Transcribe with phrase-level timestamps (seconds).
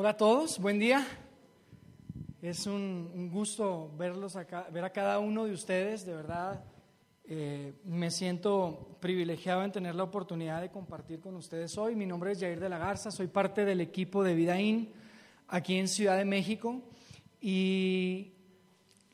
[0.00, 1.04] Hola a todos, buen día.
[2.40, 4.38] Es un, gusto verlos
[4.70, 6.62] ver a cada uno de ustedes, de verdad.
[7.24, 11.96] Eh, me siento privilegiado en tener la oportunidad de compartir con ustedes hoy.
[11.96, 14.92] Mi nombre es Jair de la Garza, soy parte del equipo de Vidaín
[15.48, 16.80] aquí en Ciudad de México.
[17.40, 18.34] Y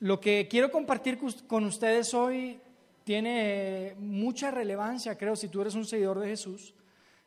[0.01, 2.61] lo que quiero compartir con ustedes hoy
[3.05, 6.75] tiene mucha relevancia, creo, si tú eres un seguidor de Jesús.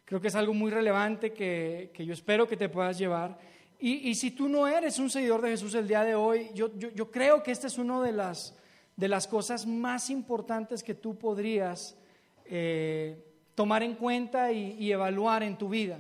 [0.08, 3.38] Creo que es algo muy relevante que, yo espero que te puedas llevar.
[3.78, 6.72] Y, si tú no eres un seguidor de Jesús el día de hoy, yo,
[7.12, 8.56] creo que esta es una de las,
[8.96, 11.98] de las cosas más importantes que tú podrías
[12.46, 13.18] eh,
[13.54, 16.00] tomar en cuenta y, evaluar en tu vida.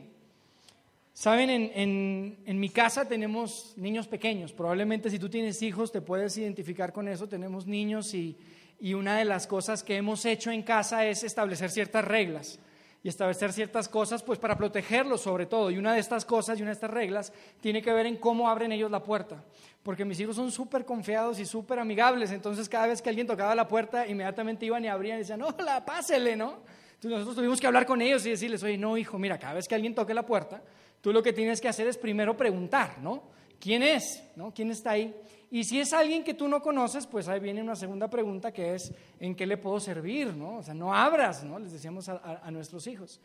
[1.11, 4.53] Saben, en, en, mi casa tenemos niños pequeños.
[4.53, 7.27] Probablemente si tú tienes hijos te puedes identificar con eso.
[7.27, 8.37] Tenemos niños y,
[8.79, 12.61] y una de las cosas que hemos hecho en casa es establecer ciertas reglas
[13.07, 15.71] y establecer ciertas cosas, pues para protegerlos sobre todo.
[15.71, 18.49] Y una de estas cosas y una de estas reglas tiene que ver en cómo
[18.49, 19.45] abren ellos la puerta.
[19.81, 23.55] Porque mis hijos son súper confiados y súper amigables, entonces cada vez que alguien tocaba
[23.55, 26.57] la puerta, inmediatamente iban y abrían y decían, hola, pásele, ¿no?
[26.95, 29.69] Entonces nosotros tuvimos que hablar con ellos y decirles, oye, no, hijo, mira, cada vez
[29.69, 30.61] que alguien toque la puerta,
[30.99, 33.23] tú lo que tienes que hacer es primero preguntar, ¿no?
[33.57, 34.21] ¿Quién es?
[34.35, 34.53] ¿No?
[34.53, 35.15] ¿Quién está ahí?
[35.49, 38.75] Y si es alguien que tú no conoces, pues ahí viene una segunda pregunta que
[38.75, 40.33] es, ¿en qué le puedo servir?
[40.33, 40.57] ¿no?
[40.57, 41.57] O sea, no abras, ¿no?
[41.57, 43.21] Les decíamos a, nuestros hijos.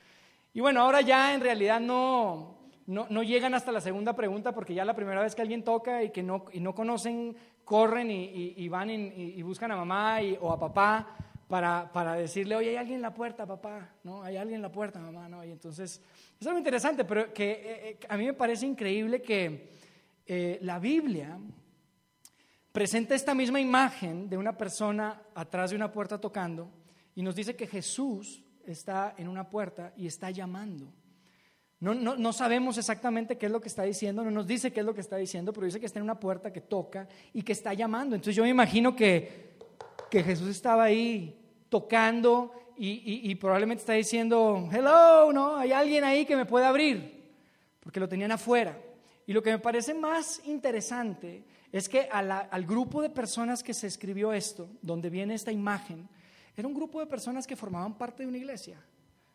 [0.55, 4.84] Y bueno, ahora ya en realidad no, no, llegan hasta la segunda pregunta porque ya
[4.84, 7.34] la primera vez que alguien toca y que no, y no conocen,
[7.65, 11.17] corren y, van y, buscan a mamá o a papá
[11.48, 14.23] para, para, decirle, oye, hay alguien en la puerta, papá, ¿no?
[14.23, 15.45] Hay alguien en la puerta, mamá, ¿no?
[15.45, 16.00] Y entonces,
[16.41, 19.69] es algo interesante, pero que eh, eh, a mí me parece increíble que
[20.27, 21.39] eh, la Biblia
[22.73, 26.70] presenta esta misma imagen de una persona atrás de una puerta tocando
[27.15, 30.93] y nos dice que Jesús está en una puerta y está llamando.
[31.81, 34.87] No, no, sabemos exactamente qué es lo que está diciendo, no nos dice qué es
[34.87, 37.50] lo que está diciendo, pero dice que está en una puerta que toca y que
[37.50, 38.15] está llamando.
[38.15, 39.56] Entonces yo me imagino que,
[40.09, 41.37] que Jesús estaba ahí
[41.69, 45.56] tocando y, y, probablemente está diciendo, hello, ¿no?
[45.56, 47.32] Hay alguien ahí que me puede abrir,
[47.81, 48.78] porque lo tenían afuera.
[49.27, 53.87] Y lo que me parece más interesante es que al grupo de personas que se
[53.87, 56.06] escribió esto, donde viene esta imagen,
[56.55, 58.78] era un grupo de personas que formaban parte de una iglesia.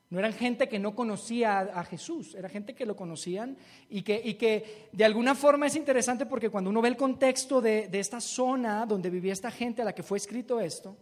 [0.10, 3.58] No eran gente que no conocía a, Jesús, era gente que lo conocían
[3.90, 7.60] y que, y que, de alguna forma es interesante porque cuando uno ve el contexto
[7.60, 10.96] de, esta zona donde vivía esta gente a la que fue escrito esto,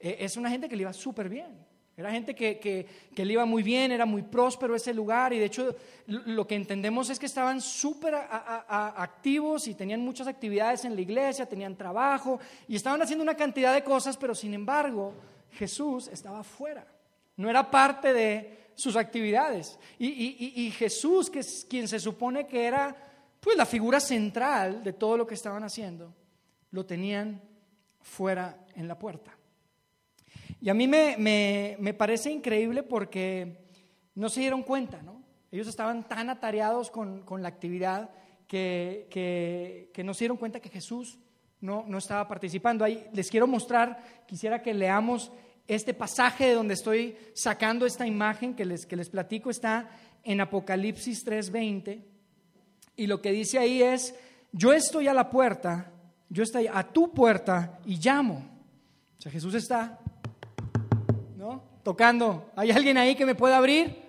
[0.00, 1.67] eh, es una gente que le iba súper bien.
[1.98, 5.46] Era gente que, que, le iba muy bien, era muy próspero ese lugar y de
[5.46, 5.74] hecho
[6.06, 11.44] lo que entendemos es que estaban súper activos y tenían muchas actividades en la iglesia,
[11.44, 12.38] tenían trabajo
[12.68, 15.12] y estaban haciendo una cantidad de cosas, pero sin embargo
[15.50, 16.86] Jesús estaba fuera,
[17.36, 19.76] no era parte de sus actividades.
[19.98, 20.06] Y,
[20.66, 22.94] y Jesús, que es quien se supone que era
[23.40, 26.14] pues la figura central de todo lo que estaban haciendo,
[26.70, 27.42] lo tenían
[28.00, 29.37] fuera en la puerta.
[30.60, 33.58] Y a mí me, parece increíble porque
[34.14, 35.22] no se dieron cuenta, ¿no?
[35.50, 38.10] Ellos estaban tan atareados con, la actividad
[38.46, 41.18] que, que, no se dieron cuenta que Jesús
[41.60, 42.84] no, no estaba participando.
[42.84, 45.32] Ahí les quiero mostrar, quisiera que leamos
[45.68, 49.88] este pasaje de donde estoy sacando esta imagen que les, que les platico, está
[50.24, 52.02] en Apocalipsis 3:20.
[52.96, 54.14] Y lo que dice ahí es,
[54.50, 55.92] yo estoy a la puerta,
[56.28, 58.44] yo estoy a tu puerta y llamo.
[59.18, 60.00] O sea, Jesús está
[61.82, 62.50] Tocando.
[62.56, 64.08] ¿Hay alguien ahí que me pueda abrir?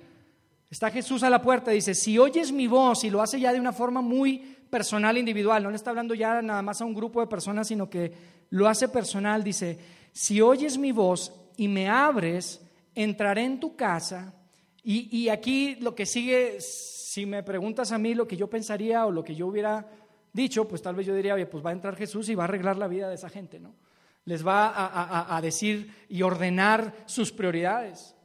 [0.70, 3.60] Está Jesús a la puerta, dice, si oyes mi voz, y lo hace ya de
[3.60, 4.38] una forma muy
[4.70, 7.90] personal, individual, no le está hablando ya nada más a un grupo de personas, sino
[7.90, 8.12] que
[8.52, 9.80] lo hace personal, dice,
[10.12, 12.62] si oyes mi voz y me abres,
[12.94, 14.36] entraré en tu casa,
[14.84, 19.08] y, y aquí lo que sigue, si me preguntas a mí lo que yo pensaría
[19.08, 19.88] o lo que yo hubiera
[20.32, 22.48] dicho, pues tal vez yo diría, oye, pues va a entrar Jesús y va a
[22.48, 23.74] arreglar la vida de esa gente, ¿no?
[24.26, 28.16] Les va a, decir y ordenar sus prioridades.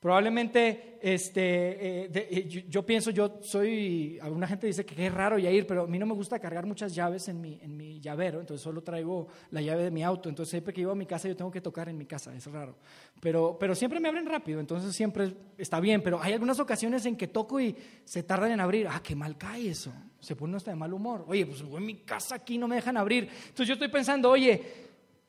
[0.00, 5.66] Probablemente, este, eh, eh, yo, pienso, yo soy, alguna gente dice que es raro ir,
[5.66, 8.62] pero a mí no me gusta cargar muchas llaves en mi, en mi llavero, entonces
[8.62, 11.34] solo traigo la llave de mi auto, entonces siempre que llego a mi casa yo
[11.34, 12.76] tengo que tocar en mi casa, es raro.
[13.20, 17.16] Pero, pero siempre me abren rápido, entonces siempre está bien, pero hay algunas ocasiones en
[17.16, 20.70] que toco y se tardan en abrir, ah, qué mal cae eso, se pone hasta
[20.70, 23.72] de mal humor, oye, pues en mi casa aquí no me dejan abrir, entonces yo
[23.72, 24.87] estoy pensando, oye,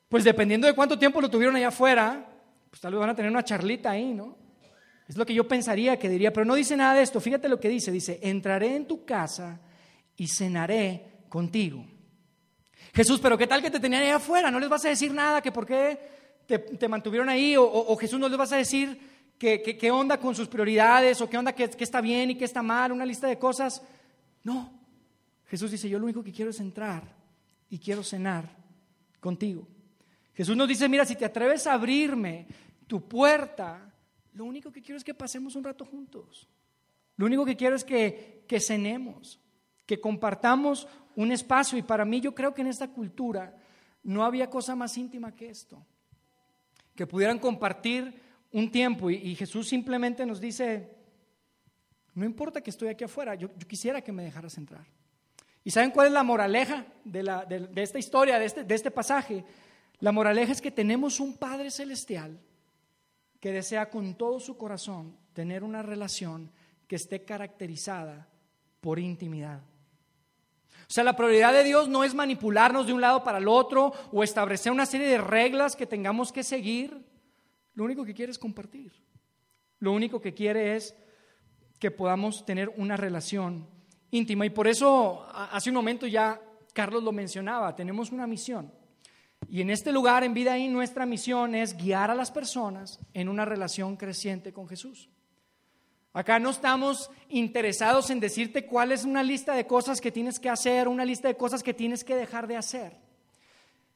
[0.09, 2.27] pues dependiendo de cuánto tiempo lo tuvieron allá afuera,
[2.69, 4.37] pues tal vez van a tener una charlita ahí, ¿no?
[5.07, 7.19] Es lo que yo pensaría que diría, pero no dice nada de esto.
[7.19, 9.59] Fíjate lo que dice, dice, entraré en tu casa
[10.15, 11.85] y cenaré contigo.
[12.93, 14.51] Jesús, pero ¿qué tal que te tenían allá afuera?
[14.51, 15.41] ¿No les vas a decir nada?
[15.41, 15.99] ¿Que por qué
[16.45, 17.55] te, mantuvieron ahí?
[17.57, 18.99] O, Jesús no les vas a decir
[19.37, 21.21] qué onda con sus prioridades?
[21.21, 22.91] ¿O qué onda qué está bien y qué está mal?
[22.91, 23.81] Una lista de cosas.
[24.43, 24.79] No,
[25.49, 27.03] Jesús dice, yo lo único que quiero es entrar
[27.69, 28.55] y quiero cenar
[29.19, 29.67] contigo.
[30.39, 32.47] Jesús nos dice, mira, si te atreves a abrirme
[32.87, 33.93] tu puerta,
[34.31, 36.47] lo único que quiero es que pasemos un rato juntos.
[37.17, 39.37] Lo único que quiero es que, que cenemos,
[39.85, 40.87] que compartamos
[41.17, 41.77] un espacio.
[41.77, 43.53] Y para mí yo creo que en esta cultura
[44.01, 45.85] no había cosa más íntima que esto.
[46.95, 48.13] Que pudieran compartir
[48.53, 49.09] un tiempo.
[49.09, 50.89] Y, Jesús simplemente nos dice,
[52.13, 54.85] no importa que estoy aquí afuera, yo, quisiera que me dejaras entrar.
[55.65, 58.89] ¿Y saben cuál es la moraleja de, la, de, esta historia, de este, de este
[58.89, 59.43] pasaje?
[59.99, 62.39] La moraleja es que tenemos un Padre Celestial
[63.39, 66.51] que desea con todo su corazón tener una relación
[66.87, 68.27] que esté caracterizada
[68.81, 69.61] por intimidad.
[70.89, 73.93] O sea, la prioridad de Dios no es manipularnos de un lado para el otro
[74.11, 77.05] o establecer una serie de reglas que tengamos que seguir.
[77.75, 78.91] Lo único que quiere es compartir.
[79.79, 80.95] Lo único que quiere es
[81.77, 83.67] que podamos tener una relación
[84.11, 84.45] íntima.
[84.45, 86.41] Y por eso, hace un momento ya
[86.73, 88.78] Carlos lo mencionaba, tenemos una misión.
[89.49, 93.27] Y en este lugar, en Vida ahí, nuestra misión es guiar a las personas en
[93.27, 95.09] una relación creciente con Jesús.
[96.13, 100.49] Acá no estamos interesados en decirte cuál es una lista de cosas que tienes que
[100.49, 102.97] hacer, una lista de cosas que tienes que dejar de hacer.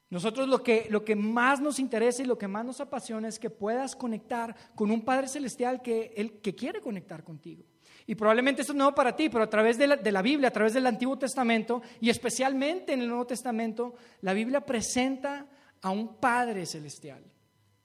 [0.09, 3.37] Nosotros lo que, lo que más nos interesa y lo que más nos apasiona es
[3.37, 7.63] que puedas conectar con un Padre Celestial que, el, que quiere conectar contigo.
[8.05, 10.49] Y probablemente esto es nuevo para ti, pero a través de la, de la, Biblia,
[10.49, 15.47] a través del Antiguo Testamento y especialmente en el Nuevo Testamento, la Biblia presenta
[15.81, 17.23] a un Padre Celestial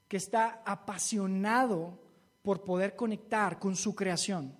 [0.07, 1.99] que está apasionado
[2.41, 4.57] por poder conectar con su creación.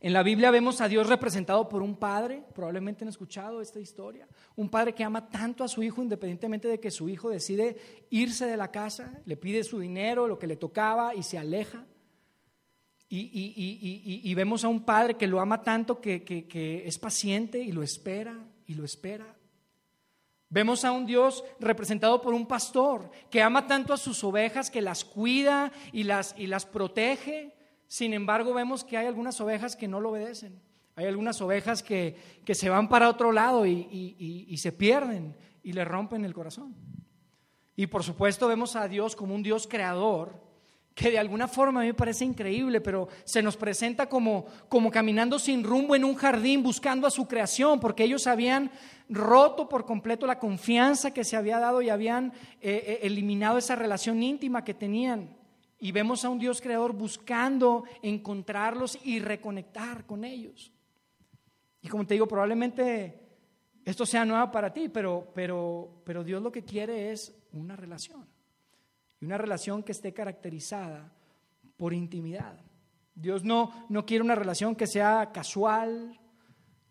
[0.00, 4.28] En la Biblia vemos a Dios representado por un padre, probablemente han escuchado esta historia,
[4.54, 7.76] un padre que ama tanto a su hijo independientemente de que su hijo decide
[8.10, 11.84] irse de la casa, le pide su dinero, lo que le tocaba y se aleja.
[13.10, 17.82] Y, vemos a un padre que lo ama tanto que, que es paciente y lo
[17.82, 19.38] espera y lo espera.
[20.50, 24.80] Vemos a un Dios representado por un pastor que ama tanto a sus ovejas, que
[24.80, 27.54] las cuida y las, y las protege.
[27.86, 30.60] Sin embargo, vemos que hay algunas ovejas que no lo obedecen.
[30.96, 33.86] Hay algunas ovejas que, que se van para otro lado y,
[34.48, 36.74] y se pierden y le rompen el corazón.
[37.76, 40.47] Y por supuesto vemos a Dios como un Dios creador
[40.98, 44.90] que de alguna forma a mí me parece increíble, pero se nos presenta como, como
[44.90, 48.72] caminando sin rumbo en un jardín buscando a su creación, porque ellos habían
[49.08, 53.76] roto por completo la confianza que se había dado y habían eh, eh, eliminado esa
[53.76, 55.36] relación íntima que tenían.
[55.78, 60.72] Y vemos a un Dios creador buscando encontrarlos y reconectar con ellos.
[61.80, 63.20] Y como te digo, probablemente
[63.84, 68.26] esto sea nuevo para ti, pero, pero, pero Dios lo que quiere es una relación.
[69.20, 71.12] Y una relación que esté caracterizada
[71.76, 72.60] por intimidad.
[73.14, 76.20] Dios no, no quiere una relación que sea casual,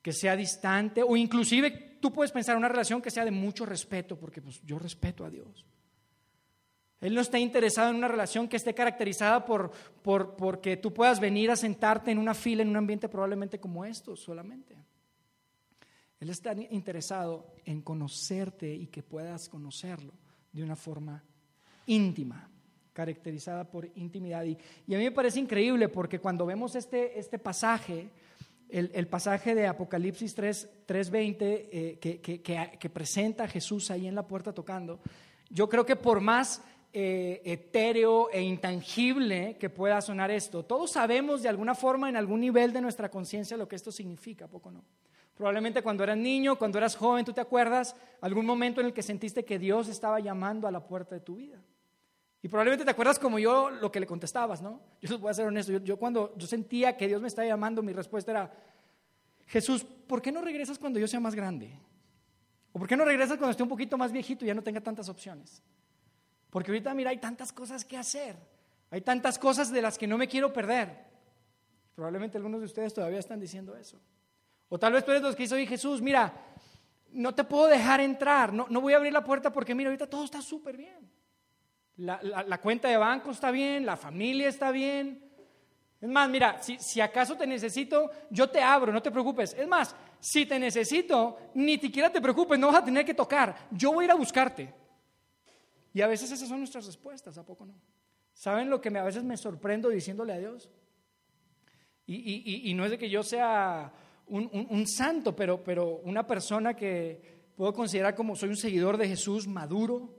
[0.02, 4.18] que sea distante, o inclusive tú puedes pensar una relación que sea de mucho respeto,
[4.18, 5.66] porque pues, yo respeto a Dios.
[7.00, 9.72] Él no está interesado en una relación que esté caracterizada por,
[10.02, 13.86] por, porque tú puedas venir a sentarte en una fila en un ambiente probablemente como
[13.86, 14.76] estos solamente.
[16.20, 20.14] Él está interesado en conocerte y que puedas conocerlo
[20.52, 21.24] de una forma
[21.88, 22.50] íntima,
[22.94, 24.44] caracterizada por intimidad.
[24.44, 28.10] Y, a mí me parece increíble porque cuando vemos este, este pasaje,
[28.70, 32.20] el, pasaje de Apocalipsis 3, 3.20 eh, que,
[32.80, 35.00] que, presenta a Jesús ahí en la puerta tocando,
[35.50, 36.62] yo creo que por más
[36.92, 42.42] eh, etéreo e intangible que pueda sonar esto, todos sabemos de alguna forma en algún
[42.42, 44.84] nivel de nuestra conciencia lo que esto significa, poco no?
[45.36, 49.04] Probablemente cuando eras niño, cuando eras joven, tú te acuerdas algún momento en el que
[49.04, 51.62] sentiste que Dios estaba llamando a la puerta de tu vida.
[52.48, 54.80] Y probablemente te acuerdas como yo lo que le contestabas, ¿no?
[55.02, 55.80] Yo les voy a ser honesto.
[55.80, 58.54] Yo, cuando yo sentía que Dios me estaba llamando, mi respuesta era,
[59.48, 61.78] Jesús, ¿por qué no regresas cuando yo sea más grande?
[62.72, 64.80] ¿O por qué no regresas cuando esté un poquito más viejito y ya no tenga
[64.80, 65.62] tantas opciones?
[66.50, 68.38] Porque ahorita, mira, hay tantas cosas que hacer.
[68.92, 71.04] Hay tantas cosas de las que no me quiero perder.
[71.96, 74.00] Probablemente algunos de ustedes todavía están diciendo eso.
[74.70, 76.34] O tal vez tú eres los que dice, oye Jesús, mira,
[77.12, 80.08] no te puedo dejar entrar, no, no voy a abrir la puerta porque mira, ahorita
[80.08, 81.17] todo está súper bien.
[81.98, 85.24] La, cuenta de banco está bien, la familia está bien.
[86.00, 89.56] Es más, mira, si, si, acaso te necesito, yo te abro, no te preocupes.
[89.58, 93.68] Es más, si te necesito, ni siquiera te preocupes, no vas a tener que tocar.
[93.72, 94.72] Yo voy a ir a buscarte.
[95.92, 97.74] Y a veces esas son nuestras respuestas, ¿a poco no?
[98.32, 100.70] ¿Saben lo que me, a veces me sorprendo diciéndole a Dios?
[102.06, 103.92] Y, no es de que yo sea
[104.28, 109.08] un, un santo, pero, pero una persona que puedo considerar como soy un seguidor de
[109.08, 110.17] Jesús maduro,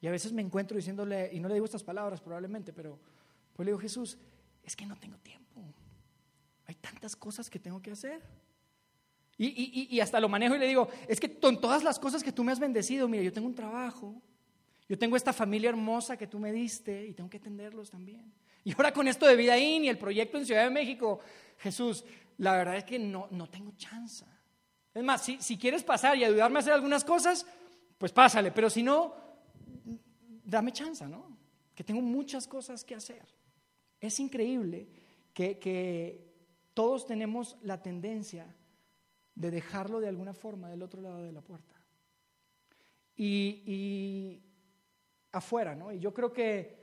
[0.00, 2.98] y a veces me encuentro diciéndole, y no le digo estas palabras probablemente, pero
[3.54, 4.18] pues le digo, Jesús,
[4.62, 5.60] es que no tengo tiempo.
[6.66, 8.22] Hay tantas cosas que tengo que hacer.
[9.40, 12.42] Y, hasta lo manejo y le digo, es que con todas las cosas que tú
[12.42, 14.20] me has bendecido, mira, yo tengo un trabajo,
[14.88, 18.32] yo tengo esta familia hermosa que tú me diste y tengo que atenderlos también.
[18.64, 21.20] Y ahora con esto de Vida In y el proyecto en Ciudad de México,
[21.58, 22.04] Jesús,
[22.38, 24.24] la verdad es que no, no tengo chance.
[24.92, 27.46] Es más, si, si quieres pasar y ayudarme a hacer algunas cosas,
[27.96, 29.14] pues pásale, pero si no,
[30.48, 31.36] dame chance, ¿no?
[31.74, 33.26] Que tengo muchas cosas que hacer.
[34.00, 34.88] Es increíble
[35.32, 36.28] que, que
[36.74, 38.54] todos tenemos la tendencia
[39.34, 41.74] de dejarlo de alguna forma del otro lado de la puerta.
[43.16, 44.40] Y,
[45.32, 45.92] afuera, ¿no?
[45.92, 46.76] Y yo creo que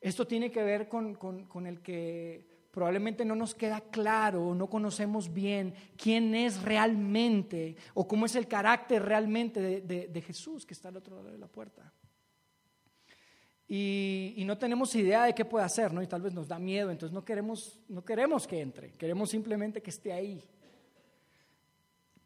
[0.00, 5.74] esto tiene que ver con, el que probablemente no nos queda claro, no conocemos bien
[5.96, 11.16] quién es realmente o cómo es el carácter realmente de, Jesús que está al otro
[11.16, 11.92] lado de la puerta.
[13.70, 16.02] Y, no tenemos idea de qué puede hacer, ¿no?
[16.02, 19.82] Y tal vez nos da miedo, entonces no queremos, no queremos que entre, queremos simplemente
[19.82, 20.42] que esté ahí.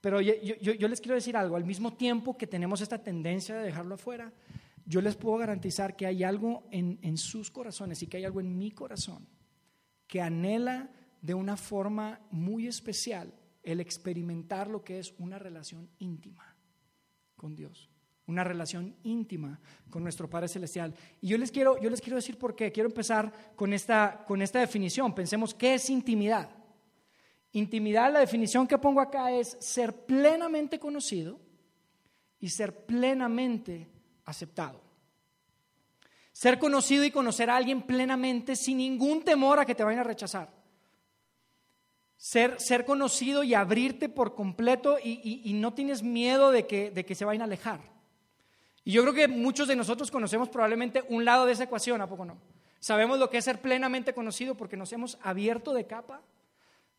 [0.01, 3.97] Pero yo, les quiero decir algo, al mismo tiempo que tenemos esta tendencia de dejarlo
[3.97, 4.33] afuera,
[4.85, 8.41] yo les puedo garantizar que hay algo en, en sus corazones y que hay algo
[8.41, 9.27] en mi corazón
[10.07, 10.91] que anhela
[11.23, 13.33] de una forma muy especial
[13.63, 16.57] el experimentar lo que es una relación íntima
[17.37, 17.92] con Dios,
[18.26, 19.61] una relación íntima
[19.91, 20.95] con nuestro Padre Celestial.
[21.21, 22.73] Y yo les quiero, yo les quiero decir por qué.
[22.73, 25.14] Quiero empezar con esta, con esta definición.
[25.14, 26.50] Pensemos, ¿qué es intimidad?
[27.52, 31.38] Intimidad, la definición que pongo acá es ser plenamente conocido
[32.41, 33.88] y ser plenamente
[34.25, 34.81] aceptado.
[36.33, 40.05] Ser conocido y conocer a alguien plenamente sin ningún temor a que te vayan a
[40.05, 40.50] rechazar.
[42.17, 47.14] Ser, ser conocido y abrirte por completo y, no tienes miedo de que, de que
[47.14, 47.81] se vayan a alejar.
[48.85, 52.09] Y yo creo que muchos de nosotros conocemos probablemente un lado de esa ecuación, ¿a
[52.09, 52.39] poco no?
[52.81, 56.23] Sabemos lo que es ser plenamente conocido porque nos hemos abierto de capa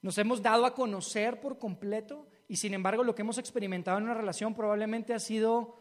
[0.03, 4.03] nos hemos dado a conocer por completo y sin embargo lo que hemos experimentado en
[4.03, 5.79] una relación probablemente ha sido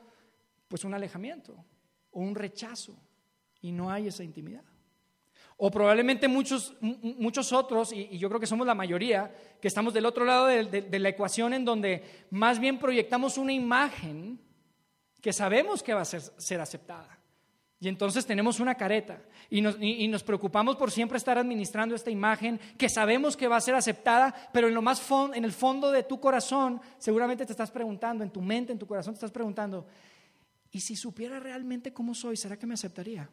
[0.69, 1.57] pues un alejamiento
[2.13, 2.97] o un rechazo
[3.61, 4.63] y no hay esa intimidad.
[5.57, 10.07] O probablemente muchos, muchos otros, y, yo creo que somos la mayoría, que estamos del
[10.07, 14.41] otro lado de la ecuación en donde más bien proyectamos una imagen
[15.23, 17.19] que sabemos que va a ser, ser aceptada.
[17.81, 22.89] Y entonces tenemos una careta y nos, preocupamos por siempre estar administrando esta imagen que
[22.89, 25.03] sabemos que va a ser aceptada, pero en lo más
[25.35, 28.87] en el fondo de tu corazón seguramente te estás preguntando, en tu mente, en tu
[28.87, 29.87] corazón te estás preguntando,
[30.71, 33.29] ¿y si supiera realmente cómo soy, será que me aceptaría?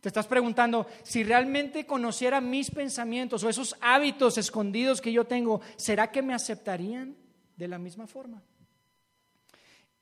[0.00, 5.60] Te estás preguntando, si realmente conociera mis pensamientos o esos hábitos escondidos que yo tengo,
[5.76, 7.14] ¿será que me aceptarían
[7.56, 8.42] de la misma forma?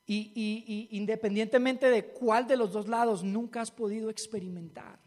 [0.05, 4.99] Y, independientemente de cuál de los dos lados, nunca has podido experimentar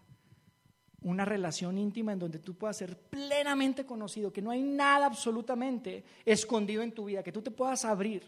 [1.02, 6.02] una relación íntima en donde tú puedas ser plenamente conocido, que no hay nada absolutamente
[6.24, 8.22] escondido en tu vida, que tú te puedas abrir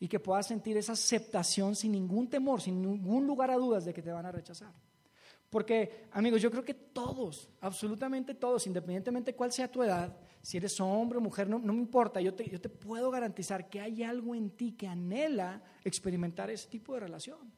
[0.00, 3.92] y que puedas sentir esa aceptación sin ningún temor, sin ningún lugar a dudas de
[3.92, 4.72] que te van a rechazar.
[5.50, 10.16] Porque, amigos, yo creo que todos, absolutamente todos, independientemente de cuál sea tu edad,
[10.48, 14.34] si eres hombre o mujer, no, me importa, yo te, puedo garantizar que hay algo
[14.34, 17.52] en ti que anhela experimentar ese tipo de relación.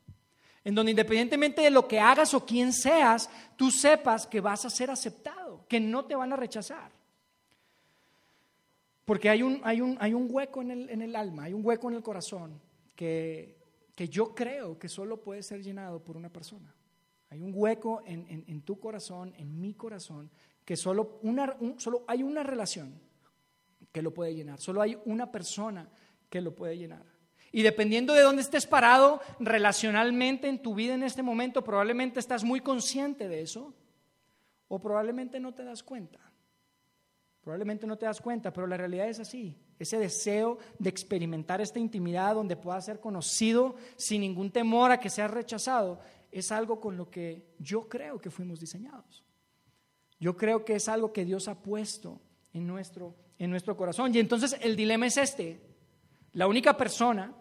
[0.65, 4.71] En donde independientemente de lo que hagas o quién seas, tú sepas que vas a
[4.71, 6.91] ser aceptado, que no te van a rechazar.
[9.05, 12.61] Porque hay un, hay un, hueco en el, alma, hay un hueco en el corazón
[12.97, 13.57] que,
[13.97, 16.75] yo creo que solo puede ser llenado por una persona.
[17.31, 20.31] Hay un hueco en, en, tu corazón, en mi corazón,
[20.65, 23.01] que solo, una, solo hay una relación
[23.93, 25.89] que lo puede llenar, solo hay una persona
[26.29, 27.05] que lo puede llenar.
[27.53, 32.45] Y dependiendo de dónde estés parado relacionalmente en tu vida en este momento, probablemente estás
[32.45, 33.75] muy consciente de eso
[34.69, 36.21] o probablemente no te das cuenta.
[37.43, 39.57] Probablemente no te das cuenta, pero la realidad es así.
[39.79, 45.11] Ese deseo de experimentar esta intimidad donde puedas ser conocido sin ningún temor a que
[45.11, 46.01] seas rechazado,
[46.33, 49.25] es algo con lo que yo creo que fuimos diseñados.
[50.19, 52.21] Yo creo que es algo que Dios ha puesto
[52.53, 54.15] en nuestro, en nuestro corazón.
[54.15, 55.61] Y entonces el dilema es este.
[56.33, 57.35] La única persona,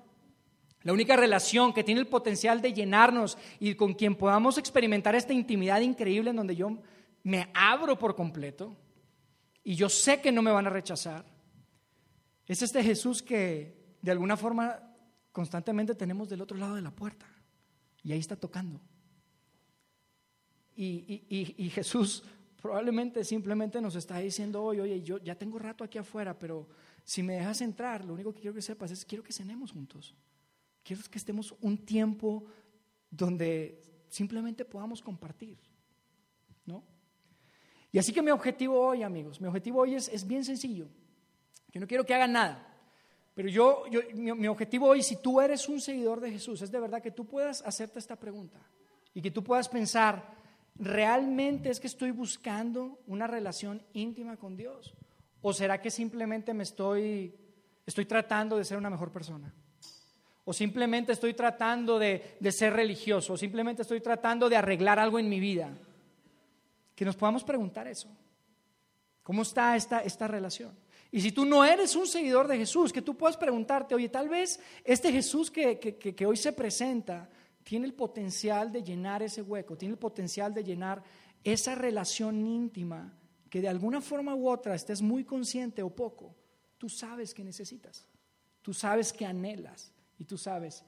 [0.83, 5.33] la única relación que tiene el potencial de llenarnos y con quien podamos experimentar esta
[5.33, 6.77] intimidad increíble en donde yo
[7.23, 8.75] me abro por completo
[9.63, 11.25] y yo sé que no me van a rechazar,
[12.47, 14.79] es este Jesús que de alguna forma
[15.31, 17.27] constantemente tenemos del otro lado de la puerta
[18.03, 18.81] y ahí está tocando.
[20.75, 21.25] Y,
[21.57, 22.23] y Jesús
[22.61, 26.67] Probablemente simplemente nos está diciendo hoy, oye, yo ya tengo rato aquí afuera, pero
[27.05, 30.13] si me dejas entrar, lo único que quiero que sepas es quiero que cenemos juntos.
[30.83, 32.45] Quiero que estemos un tiempo
[33.09, 35.57] donde simplemente podamos compartir.
[36.65, 36.83] ¿No?
[37.93, 40.89] Y así que mi objetivo hoy, amigos, mi objetivo hoy es, es bien sencillo.
[41.71, 42.68] Yo no quiero que hagan nada.
[43.39, 47.01] Pero yo, mi, objetivo hoy, si tú eres un seguidor de Jesús, es de verdad
[47.01, 48.59] que tú puedas hacerte esta pregunta
[49.13, 50.33] y que tú puedas pensar,
[50.75, 54.93] ¿realmente es que estoy buscando una relación íntima con Dios?
[55.41, 57.33] ¿O será que simplemente me estoy,
[57.85, 59.53] estoy tratando de ser una mejor persona?
[60.43, 63.35] ¿O simplemente estoy tratando de, de ser religioso?
[63.35, 65.77] ¿O simplemente estoy tratando de arreglar algo en mi vida?
[66.93, 68.09] Que nos podamos preguntar eso.
[69.23, 70.75] ¿Cómo está esta, esta relación?
[71.11, 74.29] Y si tú no eres un seguidor de Jesús, que tú puedas preguntarte, oye, tal
[74.29, 77.29] vez este Jesús que, que, hoy se presenta
[77.63, 81.03] tiene el potencial de llenar ese hueco, tiene el potencial de llenar
[81.43, 83.13] esa relación íntima
[83.49, 86.35] que de alguna forma u otra estés muy consciente o poco,
[86.77, 88.07] tú sabes que necesitas,
[88.61, 90.83] tú sabes que anhelas y tú sabes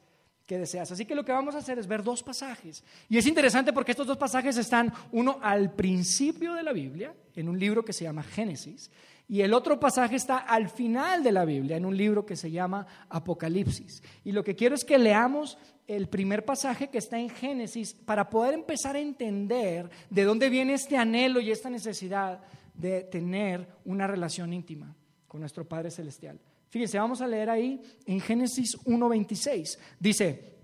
[0.46, 0.92] que deseas.
[0.92, 2.84] Así que lo que vamos a hacer es ver dos pasajes.
[3.10, 7.50] Y es interesante porque estos dos pasajes están uno al principio de la Biblia, en
[7.50, 8.92] un libro que se llama Génesis,
[9.32, 12.52] y el otro pasaje está al final de la Biblia, en un libro que se
[12.52, 14.04] llama Apocalipsis.
[14.26, 15.58] Y lo que quiero es que leamos
[15.88, 20.74] el primer pasaje que está en Génesis para poder empezar a entender de dónde viene
[20.74, 22.42] este anhelo y esta necesidad
[22.74, 24.94] de tener una relación íntima
[25.30, 26.38] con nuestro Padre Celestial.
[26.68, 29.78] Fíjense, vamos a leer ahí en Génesis 1.26.
[29.98, 30.58] Dice,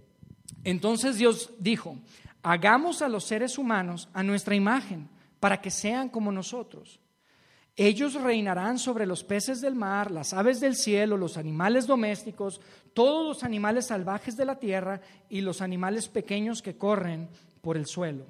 [0.65, 1.97] entonces Dios dijo,
[2.43, 5.07] hagamos a los seres humanos a nuestra imagen
[5.39, 6.99] para que sean como nosotros.
[7.79, 12.59] Ellos reinarán sobre los peces del mar, las aves del cielo, los animales domésticos,
[12.93, 17.29] todos los animales salvajes de la tierra y los animales pequeños que corren
[17.61, 18.25] por el suelo.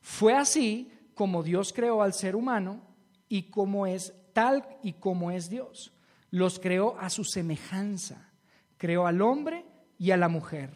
[0.00, 2.80] Fue así como Dios creó al ser humano
[3.28, 5.92] y como es tal y como es Dios.
[6.30, 8.30] Los creó a su semejanza.
[8.76, 9.64] Creó al hombre
[9.98, 10.70] y a la mujer.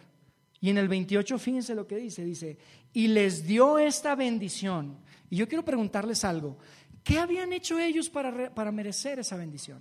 [0.61, 2.59] Y en el 28, fíjense lo que dice, dice,
[2.93, 4.99] y les dio esta bendición.
[5.31, 6.59] Y yo quiero preguntarles algo.
[7.05, 9.81] ¿Qué habían hecho ellos para, para merecer esa bendición?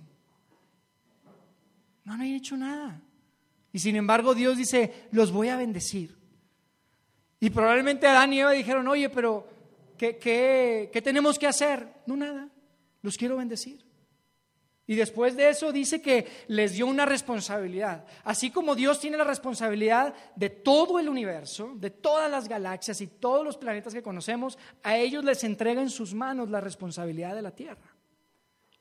[2.04, 3.00] No, no habían hecho nada.
[3.72, 6.14] Y sin embargo Dios dice, los voy a bendecir.
[7.40, 9.48] Y probablemente Adán y Eva dijeron, oye, pero
[9.96, 11.88] ¿qué, qué, qué tenemos que hacer?
[12.06, 12.48] No, nada,
[13.02, 13.84] los quiero bendecir.
[14.86, 18.04] Y después de eso dice que les dio una responsabilidad.
[18.22, 23.06] Así como Dios tiene la responsabilidad de todo el universo, de todas las galaxias y
[23.06, 27.42] todos los planetas que conocemos, a ellos les entrega en sus manos la responsabilidad de
[27.42, 27.94] la Tierra.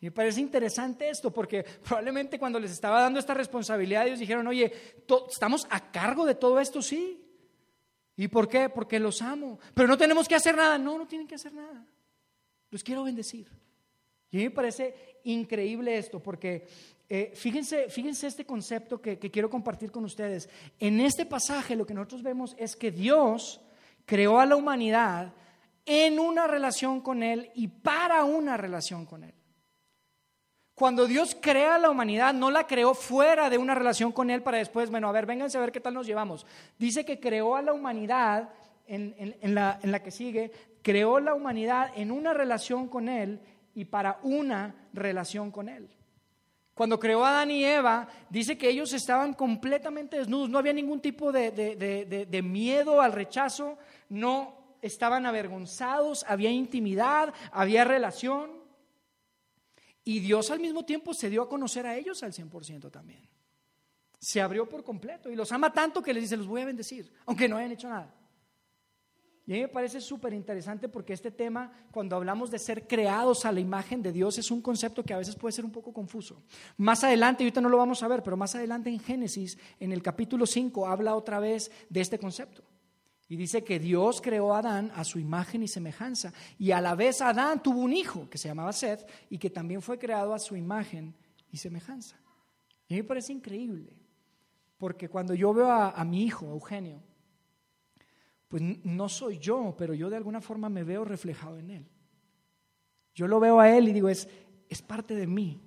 [0.01, 4.45] Y me parece interesante esto porque probablemente cuando les estaba dando esta responsabilidad ellos dijeron,
[4.47, 4.73] oye,
[5.31, 7.21] estamos a cargo de todo esto, sí.
[8.17, 8.67] ¿Y por qué?
[8.67, 9.57] Porque los amo.
[9.73, 10.77] Pero no tenemos que hacer nada.
[10.77, 11.85] No, no tienen que hacer nada.
[12.69, 13.47] Los quiero bendecir.
[14.29, 16.67] Y a mí me parece increíble esto, porque
[17.09, 20.49] eh, fíjense, fíjense este concepto que, quiero compartir con ustedes.
[20.79, 23.61] En este pasaje lo que nosotros vemos es que Dios
[24.05, 25.33] creó a la humanidad
[25.85, 29.33] en una relación con Él y para una relación con Él.
[30.73, 34.41] Cuando Dios crea a la humanidad, no la creó fuera de una relación con Él
[34.41, 36.47] para después, bueno, a ver, vénganse a ver qué tal nos llevamos.
[36.79, 38.49] Dice que creó a la humanidad
[38.87, 43.39] en, la, en la que sigue, creó la humanidad en una relación con Él
[43.75, 45.89] y para una relación con Él.
[46.73, 51.01] Cuando creó a Adán y Eva, dice que ellos estaban completamente desnudos, no había ningún
[51.01, 53.77] tipo de, de, miedo al rechazo,
[54.09, 58.63] no estaban avergonzados, había intimidad, había relación.
[60.03, 63.29] Y Dios al mismo tiempo se dio a conocer a ellos al 100% también.
[64.19, 67.13] Se abrió por completo y los ama tanto que les dice, los voy a bendecir,
[67.25, 68.13] aunque no hayan hecho nada.
[69.45, 73.45] Y a mí me parece súper interesante porque este tema, cuando hablamos de ser creados
[73.45, 75.91] a la imagen de Dios, es un concepto que a veces puede ser un poco
[75.91, 76.43] confuso.
[76.77, 80.01] Más adelante, ahorita no lo vamos a ver, pero más adelante en Génesis, en el
[80.01, 82.63] capítulo 5, habla otra vez de este concepto.
[83.27, 86.31] Y dice que Dios creó a Adán a su imagen y semejanza.
[86.57, 89.81] Y a la vez Adán tuvo un hijo que se llamaba Seth y que también
[89.81, 91.15] fue creado a su imagen
[91.51, 92.17] y semejanza.
[92.87, 93.97] Y a mí me parece increíble,
[94.77, 97.01] porque cuando yo veo a, a mi hijo, Eugenio,
[98.53, 101.87] pues no soy yo, pero yo de alguna forma me veo reflejado en Él.
[103.15, 104.29] Yo lo veo a Él y digo, es,
[104.69, 105.59] es parte de mí.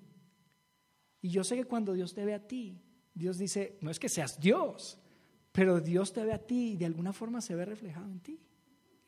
[1.20, 2.80] Y yo sé que cuando Dios te ve a ti,
[3.12, 5.00] Dios dice, no es que seas Dios,
[5.50, 8.40] pero Dios te ve a ti y de alguna forma se ve reflejado en ti.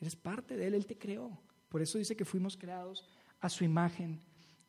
[0.00, 1.40] Eres parte de Él, Él te creó.
[1.68, 3.06] Por eso dice que fuimos creados
[3.38, 4.20] a su imagen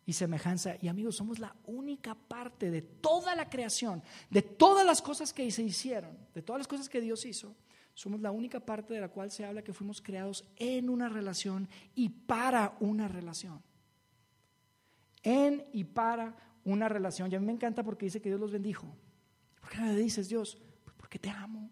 [0.06, 0.76] y semejanza.
[0.84, 5.50] Y amigos, somos la única parte de toda la creación, de todas las cosas que
[5.50, 7.56] se hicieron, de todas las cosas que Dios hizo,
[8.00, 11.68] somos la única parte de la cual se habla que fuimos creados en una relación
[11.96, 13.62] y para una relación.
[15.22, 16.34] En y para
[16.64, 17.30] una relación.
[17.30, 18.88] Y a mí me encanta porque dice que Dios los bendijo.
[19.60, 20.58] ¿Por qué me dices Dios?
[20.86, 21.70] Pues porque te amo.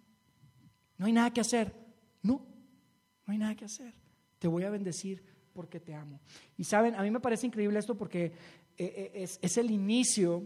[0.98, 1.74] No hay nada que hacer.
[2.22, 2.46] No,
[3.26, 3.94] no hay nada que hacer.
[4.38, 6.20] Te voy a bendecir porque te amo.
[6.58, 8.34] Y saben, a mí me parece increíble esto porque eh,
[8.78, 10.44] eh, es, es el inicio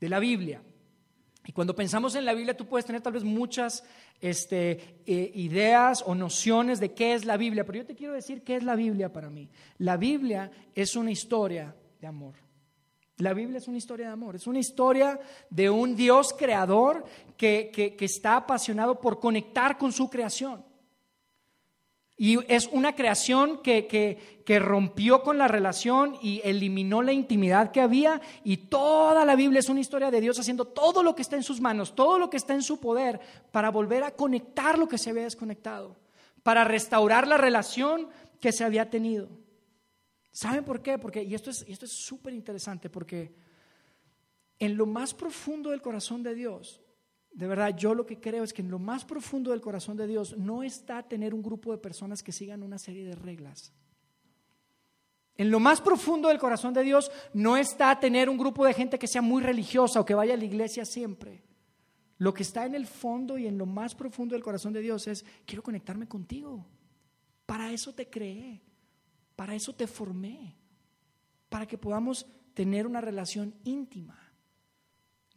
[0.00, 0.62] de la Biblia.
[1.48, 3.82] Y cuando pensamos en la Biblia, tú puedes tener tal vez muchas
[4.20, 8.44] este, eh, ideas o nociones de qué es la Biblia, pero yo te quiero decir
[8.44, 9.48] qué es la Biblia para mí.
[9.78, 12.34] La Biblia es una historia de amor.
[13.16, 17.02] La Biblia es una historia de amor, es una historia de un Dios creador
[17.38, 20.67] que, que está apasionado por conectar con su creación.
[22.20, 28.20] Y es una creación que, rompió con la relación y eliminó la intimidad que había.
[28.42, 31.44] Y toda la Biblia es una historia de Dios haciendo todo lo que está en
[31.44, 33.20] sus manos, todo lo que está en su poder
[33.52, 35.96] para volver a conectar lo que se había desconectado,
[36.42, 38.08] para restaurar la relación
[38.40, 39.28] que se había tenido.
[40.32, 40.98] ¿Saben por qué?
[40.98, 43.32] Porque, y esto es súper interesante, porque
[44.58, 46.82] en lo más profundo del corazón de Dios,
[47.38, 50.08] de verdad, yo lo que creo es que en lo más profundo del corazón de
[50.08, 53.72] Dios no está tener un grupo de personas que sigan una serie de reglas.
[55.36, 58.98] En lo más profundo del corazón de Dios no está tener un grupo de gente
[58.98, 61.44] que sea muy religiosa o que vaya a la iglesia siempre.
[62.16, 65.06] Lo que está en el fondo y en lo más profundo del corazón de Dios
[65.06, 66.66] es, quiero conectarme contigo.
[67.46, 68.60] Para eso te creé,
[69.36, 70.56] para eso te formé,
[71.48, 74.27] para que podamos tener una relación íntima.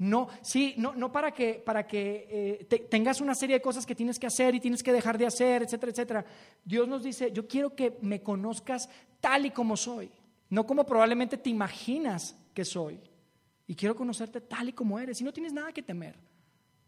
[0.02, 2.28] No, sí, no, no para que, para que
[2.68, 5.28] eh, tengas una serie de cosas que tienes que hacer y tienes que dejar de
[5.28, 6.26] hacer, etcétera, etcétera.
[6.66, 10.10] Dios nos dice, yo quiero que me conozcas tal y como soy,
[10.50, 13.00] no como probablemente te imaginas que soy.
[13.68, 15.22] Y quiero conocerte tal y como eres.
[15.22, 16.18] Y no tienes nada que temer.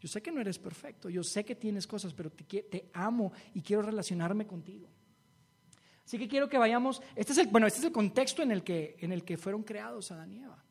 [0.00, 3.62] Yo sé que no eres perfecto, yo sé que tienes cosas, pero te, amo y
[3.62, 4.88] quiero relacionarme contigo.
[6.04, 8.64] Así que quiero que vayamos, este es el, bueno, este es el contexto en el
[8.64, 10.63] que, en el que fueron creados Adán y Eva.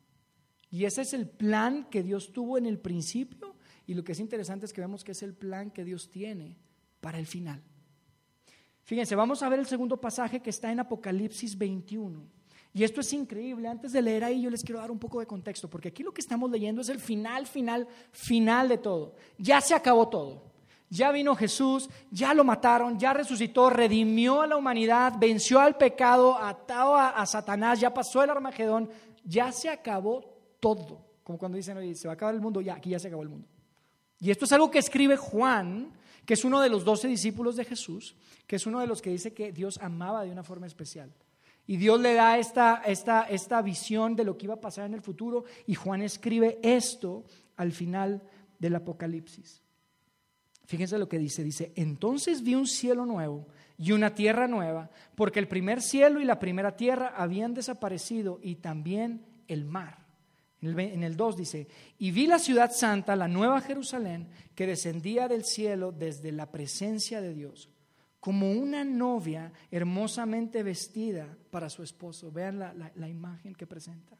[0.74, 3.54] Y ese es el plan que Dios tuvo en el principio
[3.86, 6.56] y lo que es interesante es que vemos que es el plan que Dios tiene
[7.00, 7.62] para el final.
[8.82, 12.26] Fíjense, vamos a ver el segundo pasaje que está en Apocalipsis 21.
[12.72, 13.68] Y esto es increíble.
[13.68, 16.12] Antes de leer ahí yo les quiero dar un poco de contexto, porque aquí lo
[16.12, 19.14] que estamos leyendo es el final, final, final de todo.
[19.38, 20.42] Ya se acabó todo.
[20.90, 26.36] Ya vino Jesús, ya lo mataron, ya resucitó, redimió a la humanidad, venció al pecado,
[26.36, 28.90] atado a, a Satanás, ya pasó el Armagedón,
[29.22, 30.33] ya se acabó
[30.64, 31.04] todo.
[31.22, 33.22] Como cuando dicen, oye, se va a acabar el mundo, ya, aquí ya se acabó
[33.22, 33.46] el mundo.
[34.18, 35.92] Y esto es algo que escribe Juan,
[36.24, 39.10] que es uno de los doce discípulos de Jesús, que es uno de los que
[39.10, 41.12] dice que Dios amaba de una forma especial.
[41.66, 44.94] Y Dios le da esta, esta, esta visión de lo que iba a pasar en
[44.94, 47.24] el futuro, y Juan escribe esto
[47.56, 48.22] al final
[48.58, 49.60] del Apocalipsis.
[50.64, 53.46] Fíjense lo que dice, dice, entonces vi un cielo nuevo
[53.76, 58.56] y una tierra nueva, porque el primer cielo y la primera tierra habían desaparecido y
[58.56, 60.03] también el mar.
[60.64, 65.44] En el 2 dice, y vi la ciudad santa, la nueva Jerusalén, que descendía del
[65.44, 67.68] cielo desde la presencia de Dios,
[68.20, 72.32] como una novia hermosamente vestida para su esposo.
[72.32, 74.16] Vean la, imagen que presenta.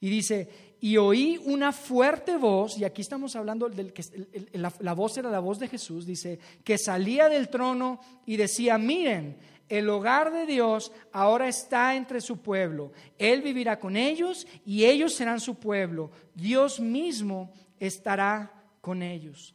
[0.00, 4.04] Y dice, y oí una fuerte voz, y aquí estamos hablando del que
[4.52, 9.38] la voz era la voz de Jesús, dice, que salía del trono y decía, miren,
[9.68, 12.92] el hogar de Dios ahora está entre su pueblo.
[13.18, 16.10] Él vivirá con ellos y ellos serán su pueblo.
[16.34, 19.54] Dios mismo estará con ellos.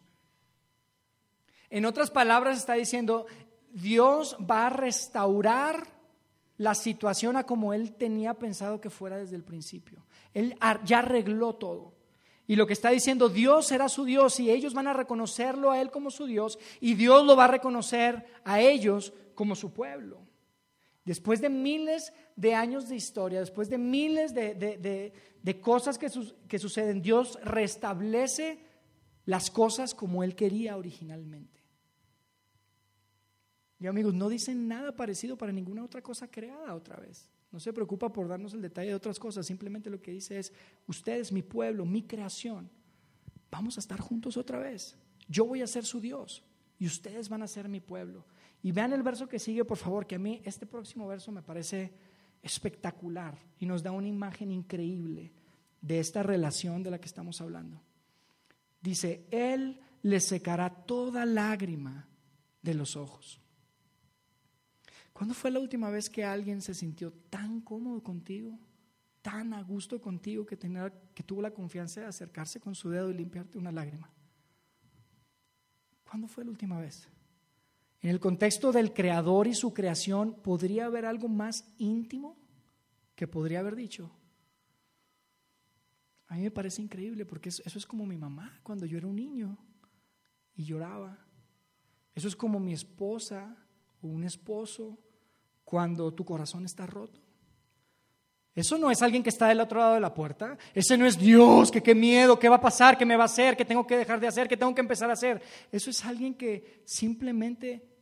[1.69, 3.26] En otras palabras está diciendo,
[3.71, 5.88] Dios va a restaurar
[6.58, 10.06] la situación a como Él tenía pensado que fuera desde el principio.
[10.34, 11.93] Él ya arregló todo.
[12.45, 15.82] Y lo que está diciendo, Dios será su Dios y ellos van a reconocerlo a
[15.82, 20.25] Él como su Dios y Dios lo va a reconocer a ellos como su pueblo.
[21.05, 25.13] Después de miles de años de historia, después de miles de,
[25.61, 26.09] cosas que,
[26.47, 28.59] que suceden, Dios restablece
[29.25, 31.61] las cosas como Él quería originalmente.
[33.79, 37.29] Y amigos, no dicen nada parecido para ninguna otra cosa creada otra vez.
[37.51, 40.53] No se preocupa por darnos el detalle de otras cosas, simplemente lo que dice es,
[40.87, 42.69] ustedes, mi pueblo, mi creación,
[43.51, 44.97] vamos a estar juntos otra vez.
[45.27, 46.43] Yo voy a ser su Dios
[46.79, 48.25] y ustedes van a ser mi pueblo.
[48.63, 51.43] Y vean el verso que sigue, por favor, que a mí este próximo verso me
[51.43, 51.93] parece
[52.41, 55.34] espectacular y nos da una imagen increíble
[55.82, 57.82] de esta relación de la que estamos hablando.
[58.82, 62.08] Dice, Él le secará toda lágrima
[62.62, 63.41] de los ojos.
[65.12, 68.58] ¿Cuándo fue la última vez que alguien se sintió tan cómodo contigo,
[69.21, 73.13] tan a gusto contigo, que, que tuvo la confianza de acercarse con su dedo y
[73.13, 74.10] limpiarte una lágrima?
[76.10, 77.10] ¿Cuándo fue la última vez?
[78.03, 82.37] En el contexto del creador y su creación, ¿podría haber algo más íntimo
[83.15, 84.11] que podría haber dicho?
[86.27, 89.15] A mí me parece increíble porque eso es como mi mamá cuando yo era un
[89.15, 89.57] niño
[90.53, 91.17] y lloraba.
[92.13, 93.55] Eso es como mi esposa
[94.01, 94.99] o un esposo
[95.63, 97.21] cuando tu corazón está roto.
[98.53, 100.57] Eso no es alguien que está del otro lado de la puerta.
[100.73, 103.27] Ese no es Dios, que qué miedo, qué va a pasar, qué me va a
[103.27, 105.41] hacer, qué tengo que dejar de hacer, qué tengo que empezar a hacer.
[105.71, 107.92] Eso es alguien que simplemente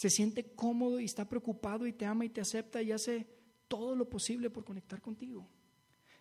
[0.00, 3.26] se siente cómodo y está preocupado y te ama y te acepta y hace
[3.68, 5.46] todo lo posible por conectar contigo.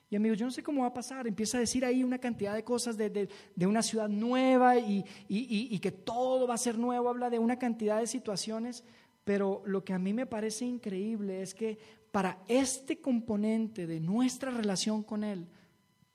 [0.09, 1.25] Y amigos, yo no sé cómo va a pasar.
[1.27, 3.29] Empieza a decir ahí una cantidad de cosas de,
[3.65, 7.07] una ciudad nueva y, y que todo va a ser nuevo.
[7.07, 8.83] Habla de una cantidad de situaciones.
[9.23, 11.77] Pero lo que a mí me parece increíble es que
[12.11, 15.47] para este componente de nuestra relación con Él,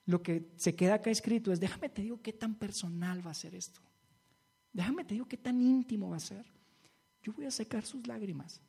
[0.05, 3.35] lo que se queda acá escrito es, déjame te digo qué tan personal va a
[3.35, 3.81] ser esto.
[4.71, 6.45] Déjame te digo qué tan íntimo va a ser.
[7.25, 8.61] Yo voy a secar sus lágrimas.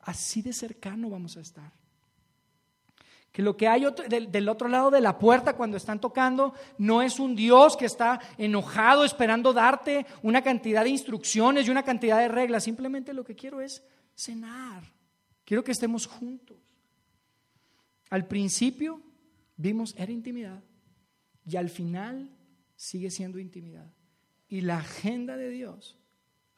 [0.00, 1.70] Así de cercano vamos a estar.
[3.30, 7.02] Que lo que hay del, del, otro lado de la puerta cuando están tocando no
[7.02, 12.18] es un Dios que está enojado esperando darte una cantidad de instrucciones y una cantidad
[12.18, 12.64] de reglas.
[12.64, 13.84] Simplemente lo que quiero es
[14.16, 14.82] cenar.
[15.44, 16.56] Quiero que estemos juntos.
[18.08, 19.00] Al principio
[19.56, 20.64] vimos era intimidad
[21.44, 22.30] y al final
[22.74, 23.92] sigue siendo intimidad.
[24.48, 25.99] Y la agenda de Dios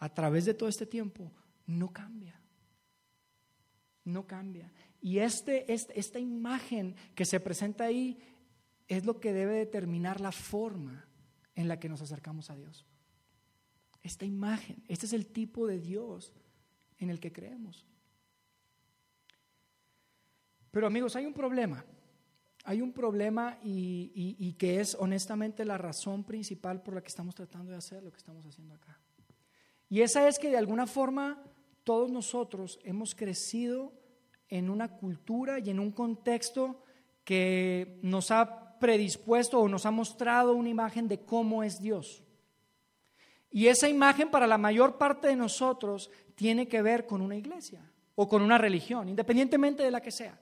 [0.03, 1.31] a través de todo este tiempo
[1.65, 2.35] no cambia.
[4.03, 4.73] No cambia.
[5.01, 8.19] Y este, este, esta imagen que se presenta ahí
[8.89, 11.07] es lo que debe determinar la forma
[11.55, 12.85] en la que nos acercamos a Dios.
[14.03, 16.33] Esta imagen, este es el tipo de Dios
[16.99, 17.87] en el que creemos.
[20.73, 21.85] Pero amigos, hay un problema.
[22.65, 27.71] Hay un problema y, que es honestamente la razón principal por la que estamos tratando
[27.71, 28.99] de hacer lo que estamos haciendo acá.
[29.93, 31.45] Y esa es que de alguna forma
[31.85, 33.93] todos nosotros hemos crecido
[34.49, 36.83] en una cultura y en un contexto
[37.25, 42.25] que nos ha predispuesto o nos ha mostrado una imagen de cómo es Dios.
[43.51, 47.93] Y esa imagen para la mayor parte de nosotros tiene que ver con una iglesia
[48.15, 50.41] o con una religión, independientemente de la que sea.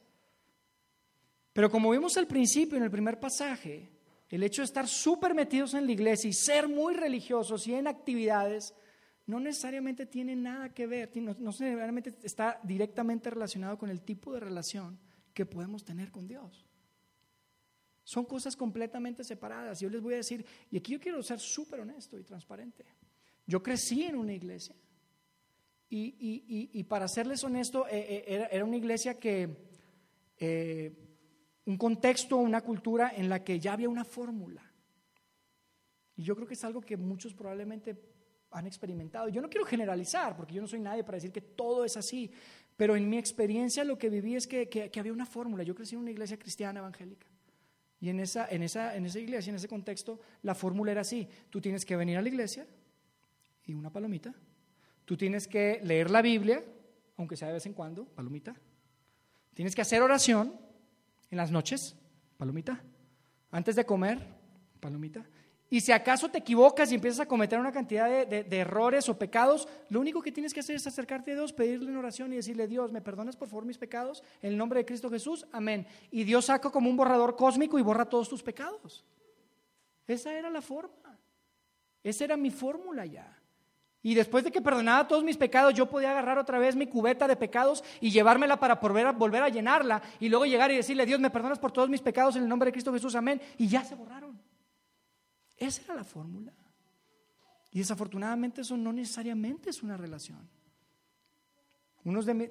[1.52, 3.90] Pero como vimos al principio en el primer pasaje,
[4.28, 7.88] el hecho de estar súper metidos en la iglesia y ser muy religiosos y en
[7.88, 8.74] actividades
[9.30, 14.40] no necesariamente tiene nada que ver, no, necesariamente está directamente relacionado con el tipo de
[14.40, 14.98] relación
[15.32, 16.66] que podemos tener con Dios.
[18.02, 19.78] Son cosas completamente separadas.
[19.78, 22.84] Yo les voy a decir, y aquí yo quiero ser súper honesto y transparente.
[23.46, 24.74] Yo crecí en una iglesia
[25.88, 29.70] y, para serles honesto, eh, eh, era, una iglesia que...
[30.38, 31.06] Eh,
[31.66, 34.62] un contexto, una cultura en la que ya había una fórmula.
[36.16, 37.94] Y yo creo que es algo que muchos probablemente
[38.50, 39.28] han experimentado.
[39.28, 42.30] Yo no quiero generalizar, porque yo no soy nadie para decir que todo es así,
[42.76, 45.62] pero en mi experiencia lo que viví es que, había una fórmula.
[45.62, 47.26] Yo crecí en una iglesia cristiana evangélica.
[48.00, 51.28] Y en esa, en, esa, en esa iglesia, en ese contexto, la fórmula era así.
[51.50, 52.66] Tú tienes que venir a la iglesia
[53.66, 54.34] y una palomita.
[55.04, 56.64] Tú tienes que leer la Biblia,
[57.16, 58.56] aunque sea de vez en cuando, palomita.
[59.54, 60.54] Tienes que hacer oración
[61.30, 61.96] en las noches,
[62.38, 62.82] palomita.
[63.50, 64.26] Antes de comer,
[64.80, 65.26] palomita.
[65.72, 69.68] Y si acaso te equivocas y empiezas a cometer una cantidad de, errores o pecados,
[69.88, 72.66] lo único que tienes que hacer es acercarte a Dios, pedirle una oración y decirle,
[72.66, 74.24] Dios, ¿me perdonas por favor mis pecados?
[74.42, 75.86] En el nombre de Cristo Jesús, amén.
[76.10, 79.04] Y Dios saca como un borrador cósmico y borra todos tus pecados.
[80.08, 81.16] Esa era la forma.
[82.02, 83.40] Esa era mi fórmula ya.
[84.02, 87.28] Y después de que perdonaba todos mis pecados, yo podía agarrar otra vez mi cubeta
[87.28, 91.06] de pecados y llevármela para volver a, volver a llenarla y luego llegar y decirle,
[91.06, 93.40] Dios, me perdonas por todos mis pecados en el nombre de Cristo Jesús, amén.
[93.58, 94.29] Y ya se borraron.
[95.60, 96.52] Esa era la fórmula.
[97.70, 100.48] Y desafortunadamente eso no necesariamente es una relación.
[102.02, 102.50] Unos de,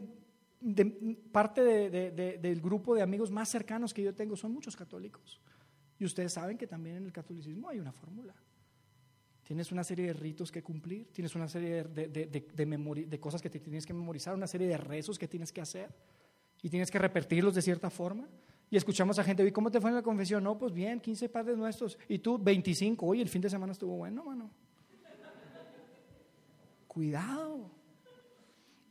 [1.32, 5.41] parte del grupo de amigos más cercanos que yo tengo son muchos católicos.
[5.98, 8.34] Y ustedes saben que también en el catolicismo hay una fórmula.
[9.43, 13.86] Tienes una serie de ritos que cumplir, tienes una serie de, de, cosas que tienes
[13.86, 15.89] que memorizar, una serie de rezos que tienes que hacer
[16.62, 18.30] y tienes que repetirlos de cierta forma.
[18.71, 20.43] Y escuchamos a gente, ¿y cómo te fue en la confesión?
[20.43, 21.97] No, pues bien, 15 padres nuestros.
[22.08, 23.05] Y tú, 25.
[23.05, 24.49] Oye, el fin de semana estuvo bueno, mano.
[26.88, 27.71] Cuidado.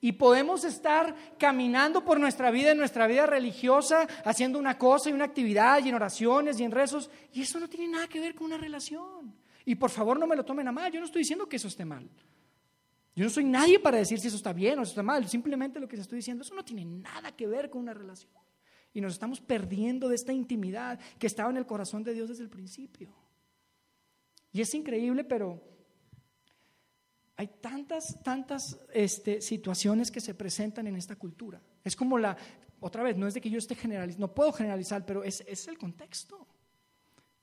[0.00, 5.12] Y podemos estar caminando por nuestra vida, en nuestra vida religiosa, haciendo una cosa y
[5.12, 8.34] una actividad, y en oraciones y en rezos, y eso no tiene nada que ver
[8.34, 9.34] con una relación.
[9.64, 11.66] Y por favor no me lo tomen a mal, yo no estoy diciendo que eso
[11.68, 12.08] esté mal.
[13.16, 15.28] Yo no soy nadie para decir si eso está bien o eso está mal.
[15.28, 18.30] Simplemente lo que les estoy diciendo, eso no tiene nada que ver con una relación.
[18.98, 22.42] Y nos estamos perdiendo de esta intimidad que estaba en el corazón de Dios desde
[22.42, 23.14] el principio.
[24.50, 25.62] Y es increíble, pero
[27.37, 31.62] hay tantas, tantas este, situaciones que se presentan en esta cultura.
[31.84, 32.37] Es como la,
[32.80, 35.68] otra vez, no es de que yo esté generalizando, no puedo generalizar, pero es, es
[35.68, 36.48] el contexto.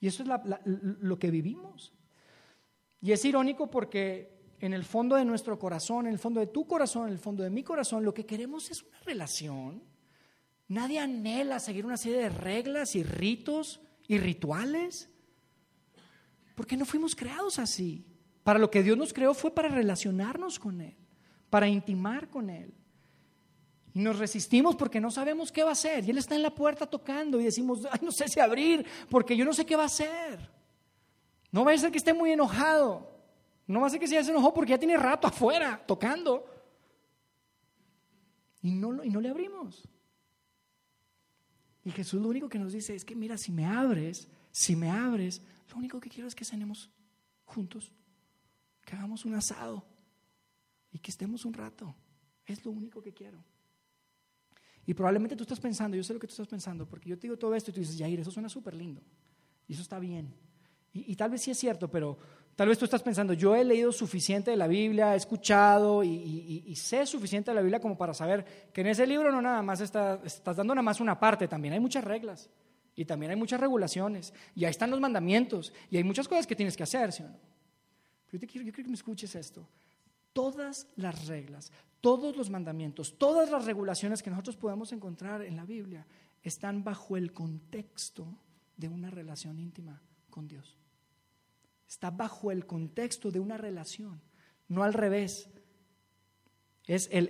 [0.02, 0.30] Y eso es
[0.66, 1.94] lo que vivimos.
[3.00, 6.68] Y es irónico porque en el fondo de nuestro corazón, en el fondo de tu
[6.68, 9.95] corazón, en el fondo de mi corazón, lo que queremos es una relación.
[10.68, 15.10] Nadie anhela seguir una serie de reglas y ritos y rituales.
[16.56, 18.06] Porque no fuimos creados así.
[18.44, 20.96] Para lo que Dios nos creó fue para relacionarnos con Él,
[21.50, 22.74] para intimar con Él.
[23.94, 26.06] Y nos resistimos porque no sabemos qué va a hacer.
[26.06, 29.36] Y Él está en la puerta tocando y decimos, Ay, no sé si abrir, porque
[29.36, 30.52] yo no sé qué va a hacer.
[31.52, 33.16] No va a ser que esté muy enojado.
[33.68, 36.46] No va a ser que se haya enojado porque ya tiene rato afuera tocando.
[38.62, 39.88] Y no, y no le abrimos.
[41.86, 44.90] Y Jesús lo único que nos dice es que, mira, si me abres, si me
[44.90, 46.90] abres, lo único que quiero es que cenemos
[47.46, 47.92] juntos,
[48.84, 49.86] que hagamos un asado
[50.92, 51.96] y que estemos un rato.
[52.46, 53.38] Es lo único que quiero.
[54.88, 57.24] Y probablemente tú estás pensando, yo sé lo que tú estás pensando, porque yo te
[57.24, 59.02] digo todo esto y tú dices, Yair, eso suena súper lindo.
[59.68, 60.34] Y eso está bien.
[60.92, 62.18] Y, tal vez sí es cierto, pero
[62.56, 66.74] tal vez tú estás pensando, yo he leído suficiente de la Biblia, he escuchado y,
[66.76, 69.82] sé suficiente de la Biblia como para saber que en ese libro no nada más
[69.82, 72.50] está, estás dando nada más una parte, también hay muchas reglas
[72.96, 76.56] y también hay muchas regulaciones y ahí están los mandamientos y hay muchas cosas que
[76.56, 77.40] tienes que hacer, ¿sí o no?
[78.32, 79.68] Yo, te quiero, yo quiero que me escuches esto.
[80.34, 85.66] Todas las reglas, todos los mandamientos, todas las regulaciones que nosotros podemos encontrar en la
[85.66, 86.06] Biblia
[86.44, 88.28] están bajo el contexto
[88.76, 90.78] de una relación íntima con Dios.
[91.88, 94.22] Está bajo el contexto de una relación,
[94.68, 95.50] no al revés.
[96.86, 97.30] Es el,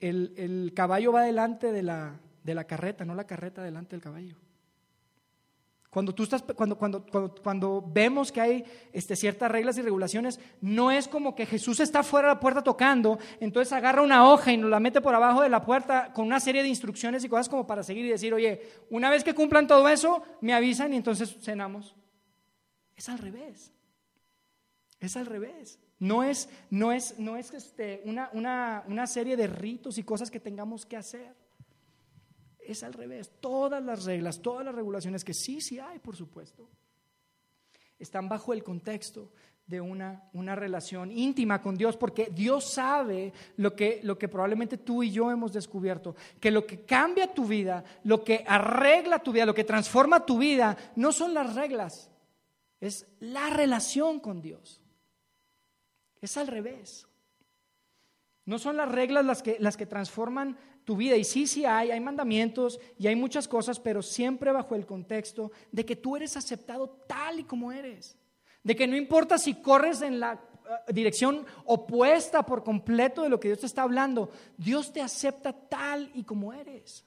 [0.00, 4.36] el, caballo va delante de la, de la carreta, no la carreta delante del caballo.
[5.90, 7.04] Cuando, tú estás, cuando, cuando,
[7.42, 12.02] cuando, vemos que hay este, ciertas reglas y regulaciones, no es como que Jesús está
[12.02, 15.42] fuera de la puerta tocando, entonces agarra una hoja y nos la mete por abajo
[15.42, 18.32] de la puerta con una serie de instrucciones y cosas como para seguir y decir,
[18.32, 21.94] oye, una vez que cumplan todo eso, me avisan y entonces cenamos.
[23.02, 23.72] Es al revés.
[25.00, 25.80] Es al revés.
[25.98, 30.30] No es, no es, no es este, una, una, una serie de ritos y cosas
[30.30, 31.34] que tengamos que hacer.
[32.60, 33.32] Es al revés.
[33.40, 36.68] Todas las reglas, todas las regulaciones, que sí, sí hay, por supuesto,
[37.98, 39.32] están bajo el contexto
[39.66, 44.78] de una, una relación íntima con Dios, porque Dios sabe lo que, lo que probablemente
[44.78, 49.32] tú y yo hemos descubierto, que lo que cambia tu vida, lo que arregla tu
[49.32, 52.11] vida, lo que transforma tu vida, no son las reglas,
[52.82, 54.80] es la relación con Dios.
[56.20, 57.06] Es al revés.
[58.44, 61.16] No son las reglas las que, las que transforman tu vida.
[61.16, 65.52] Y sí, sí hay, hay mandamientos y hay muchas cosas, pero siempre bajo el contexto
[65.70, 68.18] de que tú eres aceptado tal y como eres.
[68.64, 73.38] De que no importa si corres en la eh, dirección opuesta por completo de lo
[73.38, 77.04] que Dios te está hablando, Dios te acepta tal y como eres.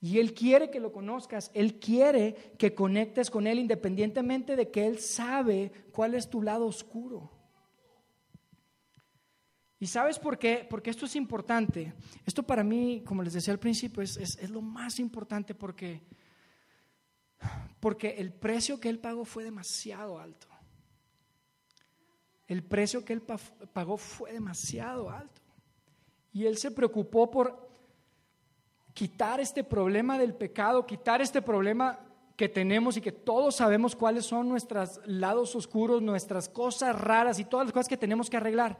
[0.00, 4.86] Y Él quiere que lo conozcas, Él quiere que conectes con Él independientemente de que
[4.86, 7.30] Él sabe cuál es tu lado oscuro.
[9.80, 10.66] ¿Y sabes por qué?
[10.68, 11.94] Porque esto es importante.
[12.26, 16.02] Esto para mí, como les decía al principio, es, lo más importante porque,
[17.78, 20.48] porque el precio que él pagó fue demasiado alto.
[22.48, 25.42] El precio que él pagó fue demasiado alto.
[26.32, 27.67] Y él se preocupó por
[28.98, 32.00] quitar este problema del pecado, quitar este problema
[32.36, 37.44] que tenemos y que todos sabemos cuáles son nuestros lados oscuros, nuestras cosas raras y
[37.44, 38.78] todas las cosas que tenemos que arreglar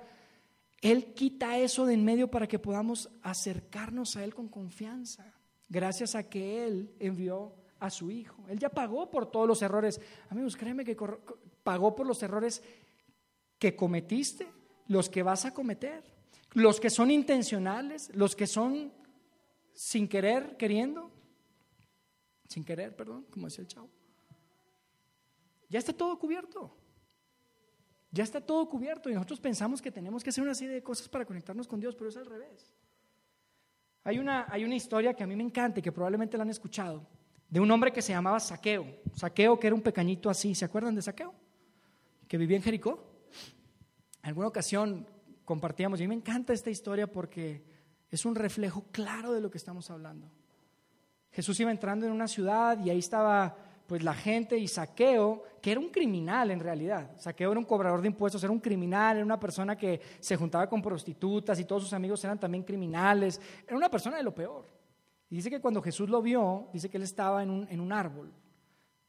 [0.80, 5.34] él quita eso de en medio para que podamos acercarnos a Él con confianza,
[5.68, 8.44] gracias a que Él envió a su Hijo.
[8.48, 10.00] Él ya pagó por todos los errores.
[10.30, 10.96] Amigos, créeme que
[11.64, 12.62] pagó por los errores
[13.58, 14.46] que cometiste,
[14.86, 16.04] los que vas a cometer,
[16.52, 18.92] los que son intencionales, los que son
[19.78, 21.08] sin querer, queriendo,
[22.48, 23.88] sin querer, perdón, como decía el chavo.
[25.68, 26.76] Ya está todo cubierto.
[28.10, 31.08] Ya está todo cubierto y nosotros pensamos que tenemos que hacer una serie de cosas
[31.08, 32.74] para conectarnos con Dios, pero es al revés.
[34.02, 36.50] Hay una, hay una historia que a mí me encanta y que probablemente la han
[36.50, 37.06] escuchado,
[37.48, 38.84] de un hombre que se llamaba Saqueo.
[39.14, 41.32] Saqueo que era un pequeñito así, ¿se acuerdan de Saqueo?
[42.26, 43.28] Que vivía en Jericó.
[44.24, 45.06] En alguna ocasión
[45.44, 47.77] compartíamos, y a mí me encanta esta historia porque
[48.10, 50.30] es un reflejo claro de lo que estamos hablando.
[51.30, 53.56] Jesús iba entrando en una ciudad y ahí estaba
[53.86, 58.02] pues la gente y Saqueo, que era un criminal en realidad, Saqueo era un cobrador
[58.02, 61.84] de impuestos, era un criminal, era una persona que se juntaba con prostitutas y todos
[61.84, 64.66] sus amigos eran también criminales, era una persona de lo peor.
[65.30, 67.90] Y dice que cuando Jesús lo vio, dice que él estaba en un, en un
[67.92, 68.30] árbol.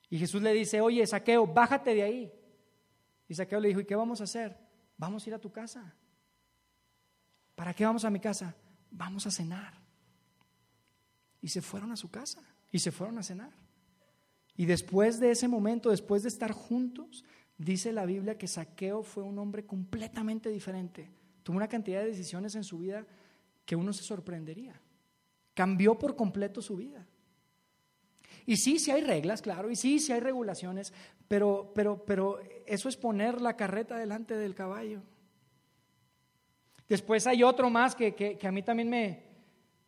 [0.10, 2.34] Y Jesús le dice, oye, Saqueo, bájate de ahí.
[3.28, 4.58] Y Saqueo le dijo, ¿y qué vamos a hacer?
[4.98, 5.94] Vamos a ir a tu casa.
[7.54, 8.56] ¿Para qué vamos a mi casa?
[8.92, 9.74] Vamos a cenar.
[11.42, 13.52] Y se fueron a su casa y se fueron a cenar.
[14.56, 17.24] Y después de ese momento, después de estar juntos,
[17.58, 21.10] dice la Biblia que Saqueo fue un hombre completamente diferente.
[21.44, 23.06] Tuvo una cantidad de decisiones en su vida
[23.66, 24.82] que uno se sorprendería.
[25.54, 27.08] Cambió por completo su vida.
[28.46, 30.94] Y sí, sí hay reglas, claro, y sí, sí hay regulaciones,
[31.28, 35.04] pero, pero, pero eso es poner la carreta delante del caballo.
[36.90, 39.24] Después hay otro más que, que, a mí también me,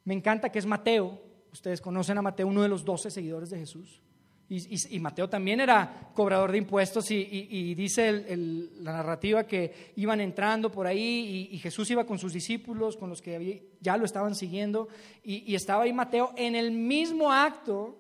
[0.05, 1.19] me encanta, que es Mateo.
[1.51, 4.01] Ustedes conocen a Mateo, uno de los doce seguidores de Jesús.
[4.53, 8.11] Y, Mateo también era cobrador de impuestos y, dice
[8.81, 13.21] la narrativa que iban entrando por ahí y, Jesús iba con sus discípulos, con los
[13.21, 14.89] que ya lo estaban siguiendo,
[15.23, 17.97] y, estaba ahí Mateo en el mismo acto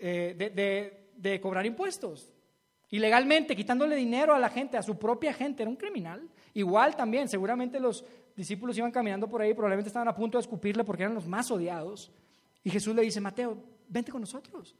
[0.00, 2.34] eh, de, de cobrar impuestos.
[2.90, 6.28] Ilegalmente, quitándole dinero a la gente, a su propia gente, era un criminal.
[6.54, 8.04] Igual también, seguramente los
[8.36, 11.50] discípulos iban caminando por ahí, probablemente estaban a punto de escupirle porque eran los más
[11.50, 12.10] odiados.
[12.62, 14.76] Y Jesús le dice, Mateo, vente con nosotros.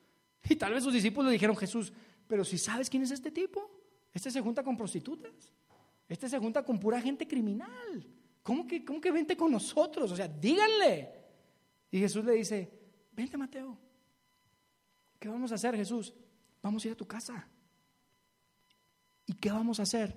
[0.49, 1.93] Y tal vez sus discípulos le dijeron, Jesús,
[2.27, 3.71] pero si sabes quién es este tipo,
[4.13, 5.53] este se junta con prostitutas,
[6.09, 8.07] este se junta con pura gente criminal.
[8.43, 10.11] ¿Cómo que, cómo que vente con nosotros?
[10.11, 11.11] O sea, díganle.
[11.91, 12.71] Y Jesús le dice,
[13.13, 13.79] vente Mateo.
[15.19, 16.13] ¿Qué vamos a hacer, Jesús?
[16.61, 17.47] Vamos a ir a tu casa.
[19.27, 20.17] ¿Y qué vamos a hacer?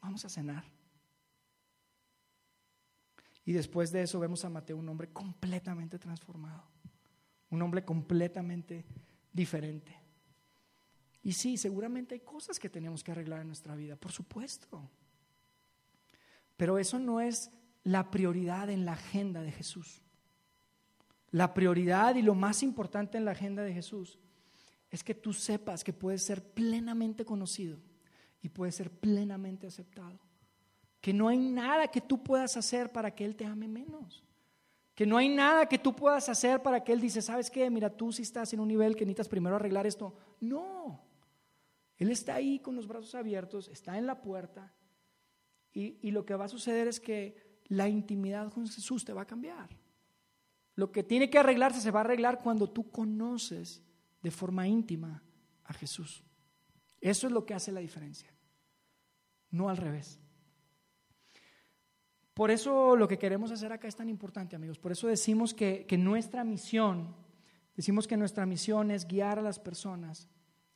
[0.00, 0.64] Vamos a cenar.
[3.48, 6.64] Y después de eso vemos a Mateo un hombre completamente transformado,
[7.48, 8.84] un hombre completamente
[9.32, 9.90] diferente.
[11.22, 14.90] Y sí, seguramente hay cosas que tenemos que arreglar en nuestra vida, por supuesto.
[16.58, 17.50] Pero eso no es
[17.84, 20.02] la prioridad en la agenda de Jesús.
[21.30, 24.18] La prioridad y lo más importante en la agenda de Jesús
[24.90, 27.78] es que tú sepas que puedes ser plenamente conocido
[28.42, 30.27] y puedes ser plenamente aceptado.
[31.00, 34.24] Que no hay nada que tú puedas hacer para que Él te ame menos.
[34.94, 37.70] Que no hay nada que tú puedas hacer para que Él dice, ¿sabes qué?
[37.70, 40.16] Mira, tú si estás en un nivel que necesitas primero arreglar esto.
[40.40, 41.00] No.
[41.96, 44.72] Él está ahí con los brazos abiertos, está en la puerta.
[45.72, 49.22] Y, y lo que va a suceder es que la intimidad con Jesús te va
[49.22, 49.68] a cambiar.
[50.74, 53.82] Lo que tiene que arreglarse se va a arreglar cuando tú conoces
[54.22, 55.22] de forma íntima
[55.64, 56.24] a Jesús.
[57.00, 58.32] Eso es lo que hace la diferencia.
[59.50, 60.18] No al revés.
[62.38, 64.78] Por eso lo que queremos hacer acá es tan importante, amigos.
[64.78, 67.16] Por eso decimos que, nuestra misión,
[67.74, 70.28] decimos que nuestra misión es guiar a las personas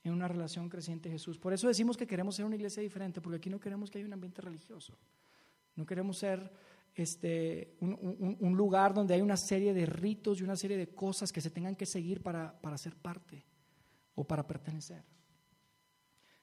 [0.03, 1.39] en una relación creciente a Jesús.
[1.39, 4.09] Por eso decimos que queremos ser una iglesia diferente, porque aquí no queremos que haya
[4.09, 4.99] un ambiente religioso.
[5.77, 6.51] No queremos ser
[6.97, 11.41] este, un, lugar donde hay una serie de ritos y una serie de cosas que
[11.41, 13.47] se tengan que seguir para, para ser parte
[14.17, 15.05] o para pertenecer.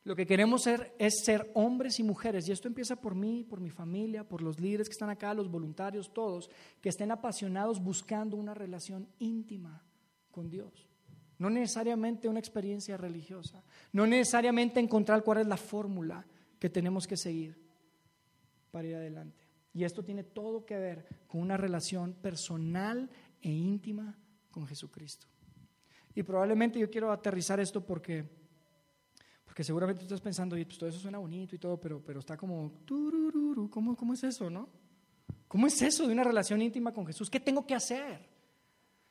[0.06, 3.60] Lo que queremos ser es ser hombres y mujeres, y esto empieza por mí, por
[3.60, 6.50] mi familia, por los líderes que están acá, los voluntarios, todos,
[6.82, 9.84] que estén apasionados buscando una relación íntima
[10.32, 10.88] con Dios.
[11.38, 16.26] No necesariamente una experiencia religiosa, no necesariamente encontrar cuál es la fórmula
[16.60, 17.58] que tenemos que seguir
[18.72, 19.44] para ir adelante.
[19.74, 23.10] Y esto tiene todo que ver con una relación personal
[23.42, 24.18] e íntima
[24.50, 25.28] con Jesucristo.
[26.16, 28.39] Y probablemente yo quiero aterrizar esto porque
[29.60, 32.22] porque seguramente tú estás pensando, y pues todo eso suena bonito y todo, pero, pero
[32.22, 32.72] está como,
[33.70, 34.70] ¿cómo, ¿cómo es eso, no?
[35.50, 37.30] ¿Cómo es eso de una relación íntima con Jesús?
[37.30, 38.26] ¿Qué tengo que hacer?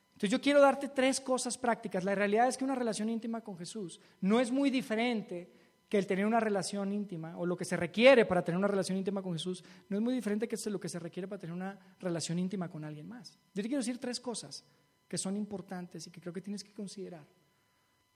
[0.07, 2.03] Entonces yo quiero darte tres cosas prácticas.
[2.03, 5.51] La realidad es que una relación íntima con Jesús no es muy diferente
[5.87, 8.97] que el tener una relación íntima, o lo que se requiere para tener una relación
[8.97, 11.77] íntima con Jesús, no es muy diferente que lo que se requiere para tener una
[11.99, 13.37] relación íntima con alguien más.
[13.53, 14.65] Yo te quiero decir tres cosas
[15.07, 17.27] que son importantes y que creo que tienes que considerar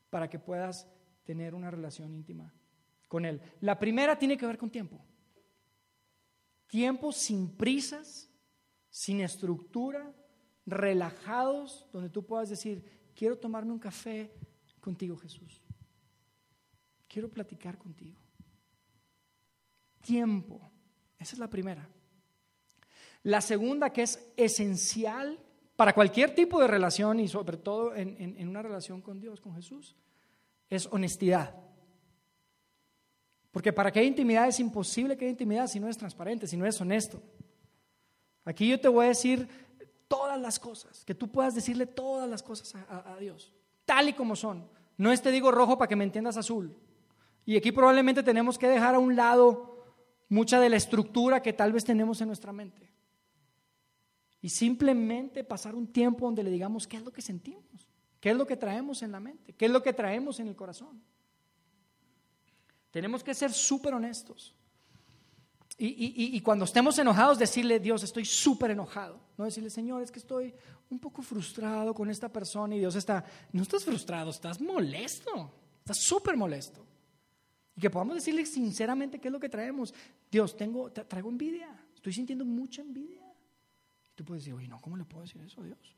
[0.10, 0.88] para que puedas
[1.24, 2.54] tener una relación íntima
[3.08, 3.42] con Él.
[3.62, 5.00] La primera tiene que ver con tiempo.
[6.68, 8.30] Tiempo sin prisas,
[8.90, 10.12] sin estructura,
[10.66, 12.84] relajados, donde tú puedas decir,
[13.16, 14.34] quiero tomarme un café
[14.80, 15.62] contigo Jesús.
[17.08, 18.20] Quiero platicar contigo.
[20.02, 20.72] Tiempo.
[21.20, 21.88] Esa es la primera.
[23.22, 25.40] La segunda que es esencial
[25.76, 29.56] para cualquier tipo de relación y sobre todo en, en una relación con Dios, con
[29.56, 29.96] Jesús,
[30.76, 31.56] es honestidad.
[33.52, 36.58] Porque para que haya intimidad es imposible que haya intimidad si no es transparente, si
[36.58, 37.22] no es honesto.
[38.46, 39.48] Aquí yo te voy a decir
[40.08, 43.54] todas las cosas, que tú puedas decirle todas las cosas a, Dios,
[43.86, 44.68] tal y como son.
[44.98, 46.76] No es te digo rojo para que me entiendas azul.
[47.46, 49.86] Y aquí probablemente tenemos que dejar a un lado
[50.30, 52.92] mucha de la estructura que tal vez tenemos en nuestra mente.
[54.42, 57.88] Y simplemente pasar un tiempo donde le digamos qué es lo que sentimos.
[58.24, 59.52] ¿Qué es lo que traemos en la mente?
[59.52, 61.04] ¿Qué es lo que traemos en el corazón?
[62.90, 64.56] Tenemos que ser súper honestos.
[65.78, 69.20] Y, cuando estemos enojados, decirle, Dios, estoy súper enojado.
[69.38, 70.56] No decirle, Señor, es que estoy
[70.90, 72.74] un poco frustrado con esta persona.
[72.78, 75.52] Y Dios está, no estás frustrado, estás molesto.
[75.80, 76.86] Estás súper molesto.
[77.76, 79.94] Y que podamos decirle sinceramente qué es lo que traemos.
[80.32, 81.78] Dios, tengo, traigo envidia.
[81.94, 83.22] Estoy sintiendo mucha envidia.
[84.10, 85.98] Y tú puedes decir, oye, no, ¿cómo le puedo decir eso a Dios?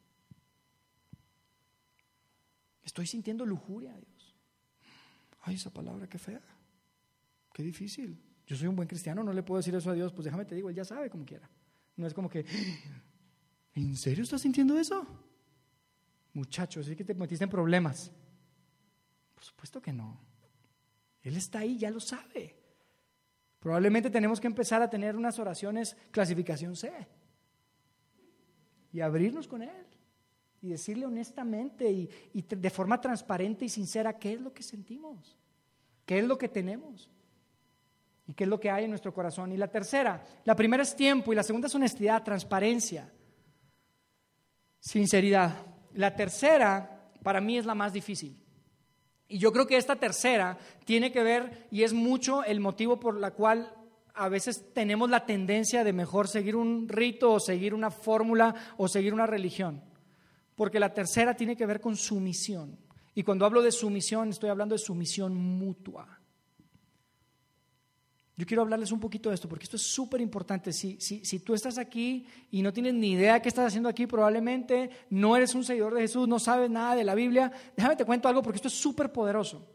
[2.86, 4.36] Estoy sintiendo lujuria Dios.
[5.42, 6.42] Ay, esa palabra, qué fea.
[7.52, 8.22] Qué difícil.
[8.46, 10.14] Yo soy un buen cristiano, no le puedo decir eso a Dios.
[10.14, 11.50] Pues déjame te digo, Él ya sabe como quiera.
[11.98, 12.46] No es como que,
[13.74, 15.06] ¿en serio estás sintiendo eso?
[16.34, 18.12] Muchacho, sí que te metiste en problemas.
[19.34, 20.20] Por supuesto que no.
[21.24, 22.56] Él está ahí, ya lo sabe.
[23.60, 26.92] Probablemente tenemos que empezar a tener unas oraciones clasificación C
[28.92, 29.95] y abrirnos con Él
[30.66, 35.38] y decirle honestamente y, de forma transparente y sincera qué es lo que sentimos,
[36.05, 37.09] qué es lo que tenemos
[38.28, 39.51] y qué es lo que hay en nuestro corazón.
[39.51, 43.11] Y la tercera, la primera es tiempo y la segunda es honestidad, transparencia,
[44.80, 45.55] sinceridad.
[45.93, 48.36] La tercera para mí es la más difícil.
[49.28, 53.20] Y yo creo que esta tercera tiene que ver y es mucho el motivo por
[53.20, 53.72] la cual
[54.16, 58.88] a veces tenemos la tendencia de mejor seguir un rito o seguir una fórmula o
[58.88, 59.84] seguir una religión.
[60.56, 62.78] Porque la tercera tiene que ver con sumisión.
[63.14, 66.20] Y cuando hablo de sumisión, estoy hablando de sumisión mutua.
[68.38, 70.74] Yo quiero hablarles un poquito de esto, porque esto es súper importante.
[70.74, 74.08] Si, si, tú estás aquí y no tienes ni idea de qué estás haciendo aquí,
[74.08, 78.03] probablemente no eres un seguidor de Jesús, no sabes nada de la Biblia, déjame te
[78.03, 79.66] cuento algo, porque esto es súper poderoso.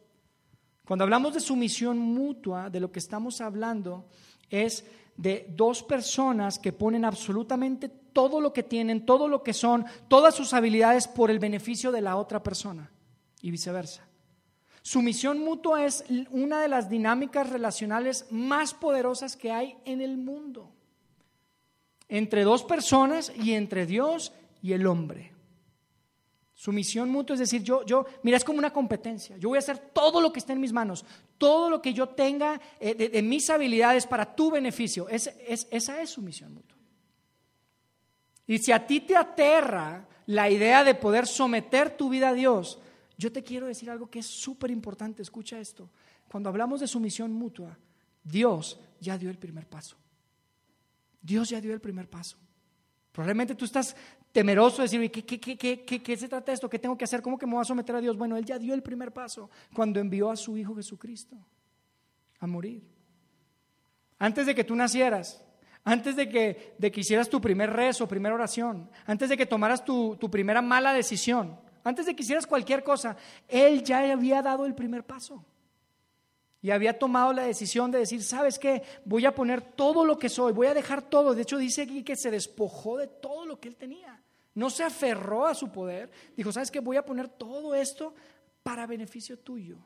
[0.85, 4.09] Cuando hablamos de sumisión mutua, de lo que estamos hablando
[4.51, 4.85] es
[5.17, 10.35] de dos personas que ponen absolutamente todo lo que tienen, todo lo que son, todas
[10.35, 12.91] sus habilidades por el beneficio de la otra persona
[13.41, 14.07] y viceversa.
[14.83, 20.71] Sumisión mutua es una de las dinámicas relacionales más poderosas que hay en el mundo,
[22.09, 24.33] entre dos personas y entre Dios
[24.63, 25.33] y el hombre.
[26.55, 29.37] Sumisión mutua es decir, yo, yo, mira, es como una competencia.
[29.39, 31.07] Yo voy a hacer todo lo que esté en mis manos,
[31.39, 35.09] todo lo que yo tenga eh, de, mis habilidades para tu beneficio.
[35.09, 36.77] Es, es, esa es sumisión mutua.
[38.51, 42.81] Y si a ti te aterra la idea de poder someter tu vida a Dios,
[43.17, 45.89] yo te quiero decir algo que es súper importante, escucha esto.
[46.27, 47.79] Cuando hablamos de sumisión mutua,
[48.25, 49.97] Dios ya dio el primer paso.
[51.23, 52.39] Dios ya dio el primer paso.
[53.13, 53.95] Probablemente tú estás
[54.33, 56.69] temeroso de decir, ¿qué, qué, se trata esto?
[56.69, 57.23] ¿Qué tengo que hacer?
[57.23, 58.17] ¿Cómo que me voy a someter a Dios?
[58.17, 61.37] Bueno, Él ya dio el primer paso cuando envió a su Hijo Jesucristo
[62.41, 62.83] a morir.
[64.19, 65.41] Antes de que tú nacieras,
[65.85, 69.85] antes de que, de que hicieras tu primer rezo, primera oración, antes de que tomaras
[69.85, 73.17] tu, tu primera mala decisión, antes de que hicieras cualquier cosa,
[73.49, 75.45] Él ya había dado el primer paso.
[76.63, 78.83] Y había tomado la decisión de decir, ¿sabes qué?
[79.07, 81.35] Voy a poner todo lo que soy, voy a dejar todo.
[81.35, 84.23] De hecho, dice aquí que se despojó de todo lo que él tenía.
[84.55, 86.11] No se aferró a su poder.
[86.37, 86.81] Dijo, ¿sabes qué?
[86.81, 88.15] Voy a poner todo esto
[88.63, 89.79] para beneficio tuyo.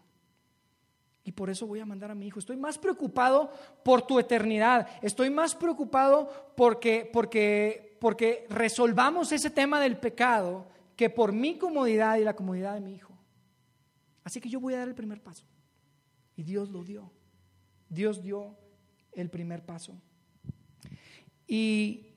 [1.24, 2.38] Y por eso voy a mandar a mi hijo.
[2.38, 3.50] Estoy más preocupado
[3.82, 4.86] por tu eternidad.
[5.00, 10.66] Estoy más preocupado porque, porque, porque resolvamos ese tema del pecado
[10.96, 13.14] que por mi comodidad y la comodidad de mi hijo.
[14.22, 15.44] Así que yo voy a dar el primer paso.
[16.36, 17.10] Y Dios lo dio.
[17.88, 18.56] Dios dio
[19.12, 19.94] el primer paso.
[21.46, 22.14] Y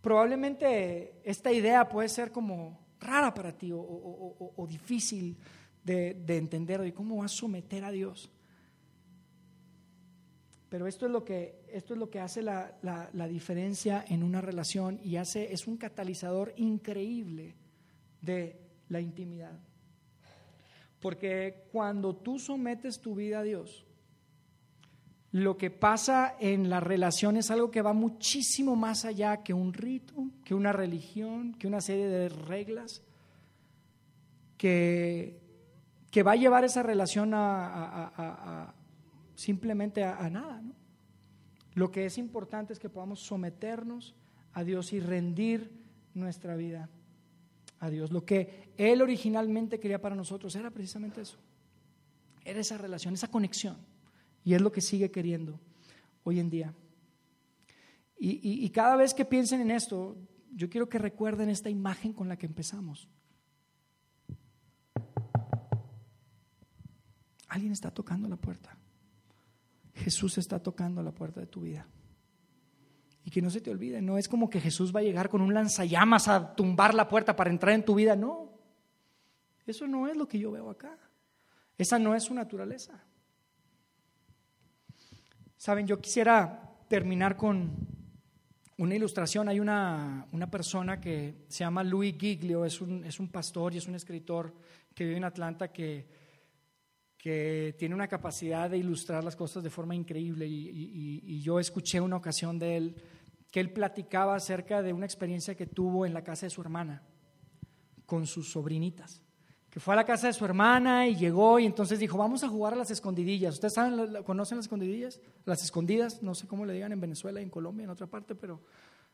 [0.00, 5.36] probablemente esta idea puede ser como rara para ti o, difícil
[5.84, 6.84] de, de entender.
[6.86, 8.30] ¿Y cómo vas a someter a Dios?
[10.72, 14.40] Pero esto es lo que, esto es lo que hace la, la, diferencia en una
[14.40, 17.54] relación y hace, es un catalizador increíble
[18.22, 18.58] de
[18.88, 19.52] la intimidad.
[20.98, 23.84] Porque cuando tú sometes tu vida a Dios,
[25.30, 29.74] lo que pasa en la relación es algo que va muchísimo más allá que un
[29.74, 33.02] rito, que una religión, que una serie de reglas,
[34.56, 35.41] que,
[36.12, 38.72] que va a llevar esa relación a
[39.34, 40.62] simplemente a, nada.
[41.74, 44.14] Lo que es importante es que podamos someternos
[44.52, 45.72] a Dios y rendir
[46.14, 46.90] nuestra vida
[47.80, 48.12] a Dios.
[48.12, 51.38] Lo que Él originalmente quería para nosotros era precisamente eso.
[52.44, 53.78] Era esa relación, esa conexión.
[54.44, 55.58] Y es lo que sigue queriendo
[56.24, 56.74] hoy en día.
[58.24, 60.16] Y cada vez que piensen en esto,
[60.52, 63.08] yo quiero que recuerden esta imagen con la que empezamos.
[67.52, 68.74] Alguien está tocando la puerta.
[69.92, 71.86] Jesús está tocando la puerta de tu vida.
[73.26, 75.42] Y que no se te olvide, no es como que Jesús va a llegar con
[75.42, 78.58] un lanzallamas a tumbar la puerta para entrar en tu vida, no.
[79.66, 80.96] Eso no es lo que yo veo acá.
[81.76, 83.04] Esa no es su naturaleza.
[85.58, 87.86] Saben, yo quisiera terminar con
[88.78, 89.50] una ilustración.
[89.50, 93.76] Hay una, una persona que se llama Louis Giglio, es un, es un pastor y
[93.76, 94.54] es un escritor
[94.94, 96.21] que vive en Atlanta que
[97.22, 102.16] que tiene una capacidad de ilustrar las cosas de forma increíble y, yo escuché una
[102.16, 102.96] ocasión de él
[103.52, 107.00] que él platicaba acerca de una experiencia que tuvo en la casa de su hermana
[108.06, 109.22] con sus sobrinitas,
[109.70, 112.48] que fue a la casa de su hermana y llegó y entonces dijo, vamos a
[112.48, 113.54] jugar a las escondidillas.
[113.54, 115.20] ¿Ustedes saben, conocen las escondidillas?
[115.44, 118.60] Las escondidas, no sé cómo le digan en Venezuela, en Colombia, en otra parte, pero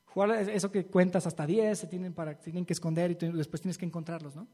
[0.07, 3.77] jugar eso que cuentas hasta 10, se tienen, para, tienen que esconder y después tienes
[3.77, 4.49] que encontrarlos, ¿no?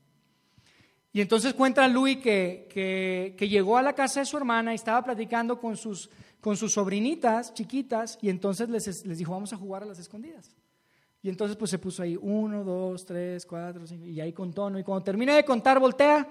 [1.14, 2.66] Y entonces cuenta Luis que,
[3.38, 6.10] que, llegó a la casa de su hermana y estaba platicando con sus,
[6.40, 10.56] con sus sobrinitas chiquitas y entonces les, les dijo, vamos a jugar a las escondidas.
[11.22, 14.76] Y entonces pues se puso ahí, uno, dos, tres, cuatro, cinco, y ahí contó, ¿no?
[14.76, 16.28] Y cuando termina de contar, voltea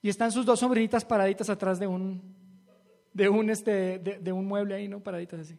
[0.00, 2.22] y están sus dos sobrinitas paraditas atrás de un,
[3.12, 5.00] de un, este, de un mueble ahí, ¿no?
[5.00, 5.58] Paraditas así.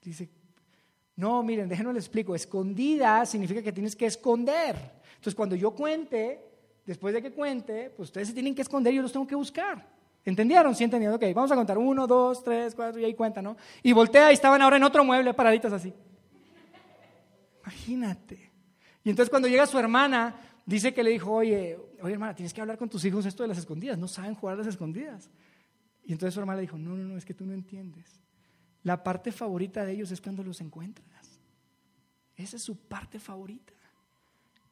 [0.00, 0.30] Dice,
[1.16, 4.74] no, miren, déjenme les explico, escondida significa que tienes que esconder.
[5.16, 6.47] Entonces cuando yo cuente,
[6.88, 9.34] después de que cuente, pues ustedes se tienen que esconder y yo los tengo que
[9.34, 9.86] buscar.
[10.24, 10.74] ¿Entendieron?
[10.74, 11.16] Sí, entendieron.
[11.16, 11.76] Ok, vamos a contar.
[11.76, 13.58] Uno, dos, tres, cuatro, y ahí cuenta, ¿no?
[13.82, 15.92] Y voltea y estaban ahora en otro mueble paraditas así.
[17.60, 18.50] Imagínate.
[19.04, 20.34] Y entonces cuando llega su hermana,
[20.64, 23.48] dice que le dijo, oye, oye hermana, tienes que hablar con tus hijos esto de
[23.50, 23.98] las escondidas.
[23.98, 25.30] No saben jugar a las escondidas.
[26.06, 28.22] Y entonces su hermana le dijo, no, no, no, es que tú no entiendes.
[28.82, 31.38] La parte favorita de ellos es cuando los encuentras.
[32.34, 33.74] Esa es su parte favorita.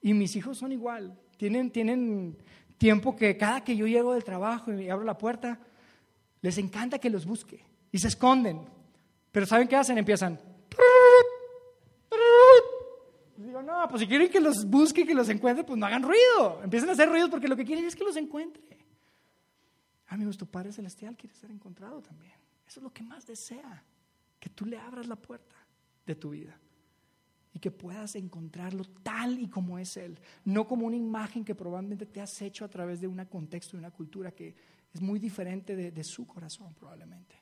[0.01, 1.21] Y mis hijos son igual.
[1.37, 2.37] Tienen, tienen
[2.79, 5.59] tiempo que cada que yo llego del trabajo y abro la puerta,
[6.43, 8.67] les encanta que los busque y se esconden.
[9.33, 9.99] Pero ¿saben qué hacen?
[9.99, 10.39] Empiezan.
[13.37, 16.03] digo, no, pues si quieren que los busque y que los encuentre, pues no hagan
[16.03, 16.63] ruido.
[16.63, 18.63] Empiezan a hacer ruido porque lo que quieren es que los encuentre.
[20.09, 22.35] Amigos, tu Padre Celestial quiere ser encontrado también.
[22.67, 23.85] Eso es lo que más desea,
[24.41, 25.55] que tú le abras la puerta
[26.05, 26.59] de tu vida
[27.57, 32.05] y que puedas encontrarlo tal y como es Él, no como una imagen que probablemente
[32.05, 34.55] te has hecho a través de un contexto y una cultura que
[34.93, 37.35] es muy diferente de, su corazón probablemente.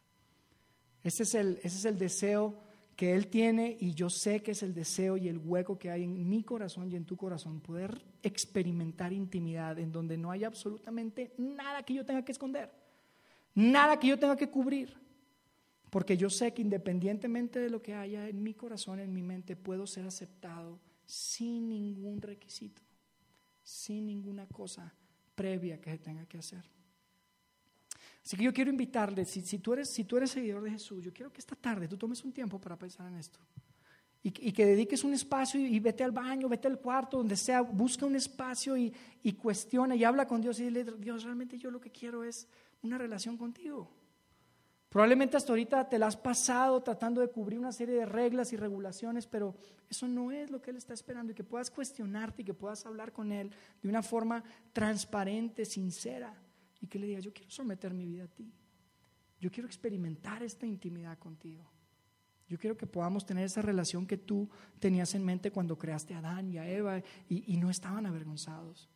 [1.03, 2.61] Ese es, el, ese es el deseo
[2.95, 6.05] que Él tiene y yo sé que es el deseo y el hueco que hay
[6.05, 11.35] en mi corazón y en tu corazón, poder experimentar intimidad en donde no haya absolutamente
[11.39, 12.71] nada que yo tenga que esconder,
[13.53, 15.04] nada que yo tenga que cubrir
[15.95, 19.55] porque yo sé que independientemente de lo que haya en mi corazón, en mi mente,
[19.55, 22.82] puedo ser aceptado sin ningún requisito,
[23.62, 24.92] sin ninguna cosa
[25.36, 26.64] previa que se tenga que hacer.
[28.24, 31.12] Así que yo quiero invitarle, si, tú eres, si tú eres seguidor de Jesús, yo
[31.12, 33.38] quiero que esta tarde tú tomes un tiempo para pensar en esto.
[34.20, 38.05] Y, que dediques un espacio y, vete al baño, vete al cuarto, donde sea, busca
[38.05, 38.92] un espacio y,
[39.22, 42.49] y cuestiona y habla con Dios y dile, Dios, realmente yo lo que quiero es
[42.82, 43.88] una relación contigo.
[44.95, 48.57] Probablemente hasta ahorita te la has pasado tratando de cubrir una serie de reglas y
[48.57, 49.57] regulaciones, pero
[49.90, 52.86] eso no es lo que Él está esperando y que puedas cuestionarte y que puedas
[52.86, 53.51] hablar con Él
[53.82, 56.32] de una forma transparente, sincera
[56.80, 58.53] y que le digas, yo quiero someter mi vida a ti.
[59.40, 61.68] Yo quiero experimentar esta intimidad contigo.
[62.49, 66.18] Yo quiero que podamos tener esa relación que tú tenías en mente cuando creaste a
[66.18, 68.88] Adán y a Eva y, y no estaban avergonzados.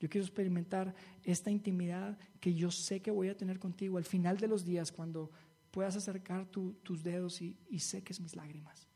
[0.00, 4.38] Yo quiero experimentar esta intimidad que yo sé que voy a tener contigo al final
[4.38, 5.30] de los días cuando
[5.70, 8.89] puedas acercar tus dedos y, y seques mis lágrimas.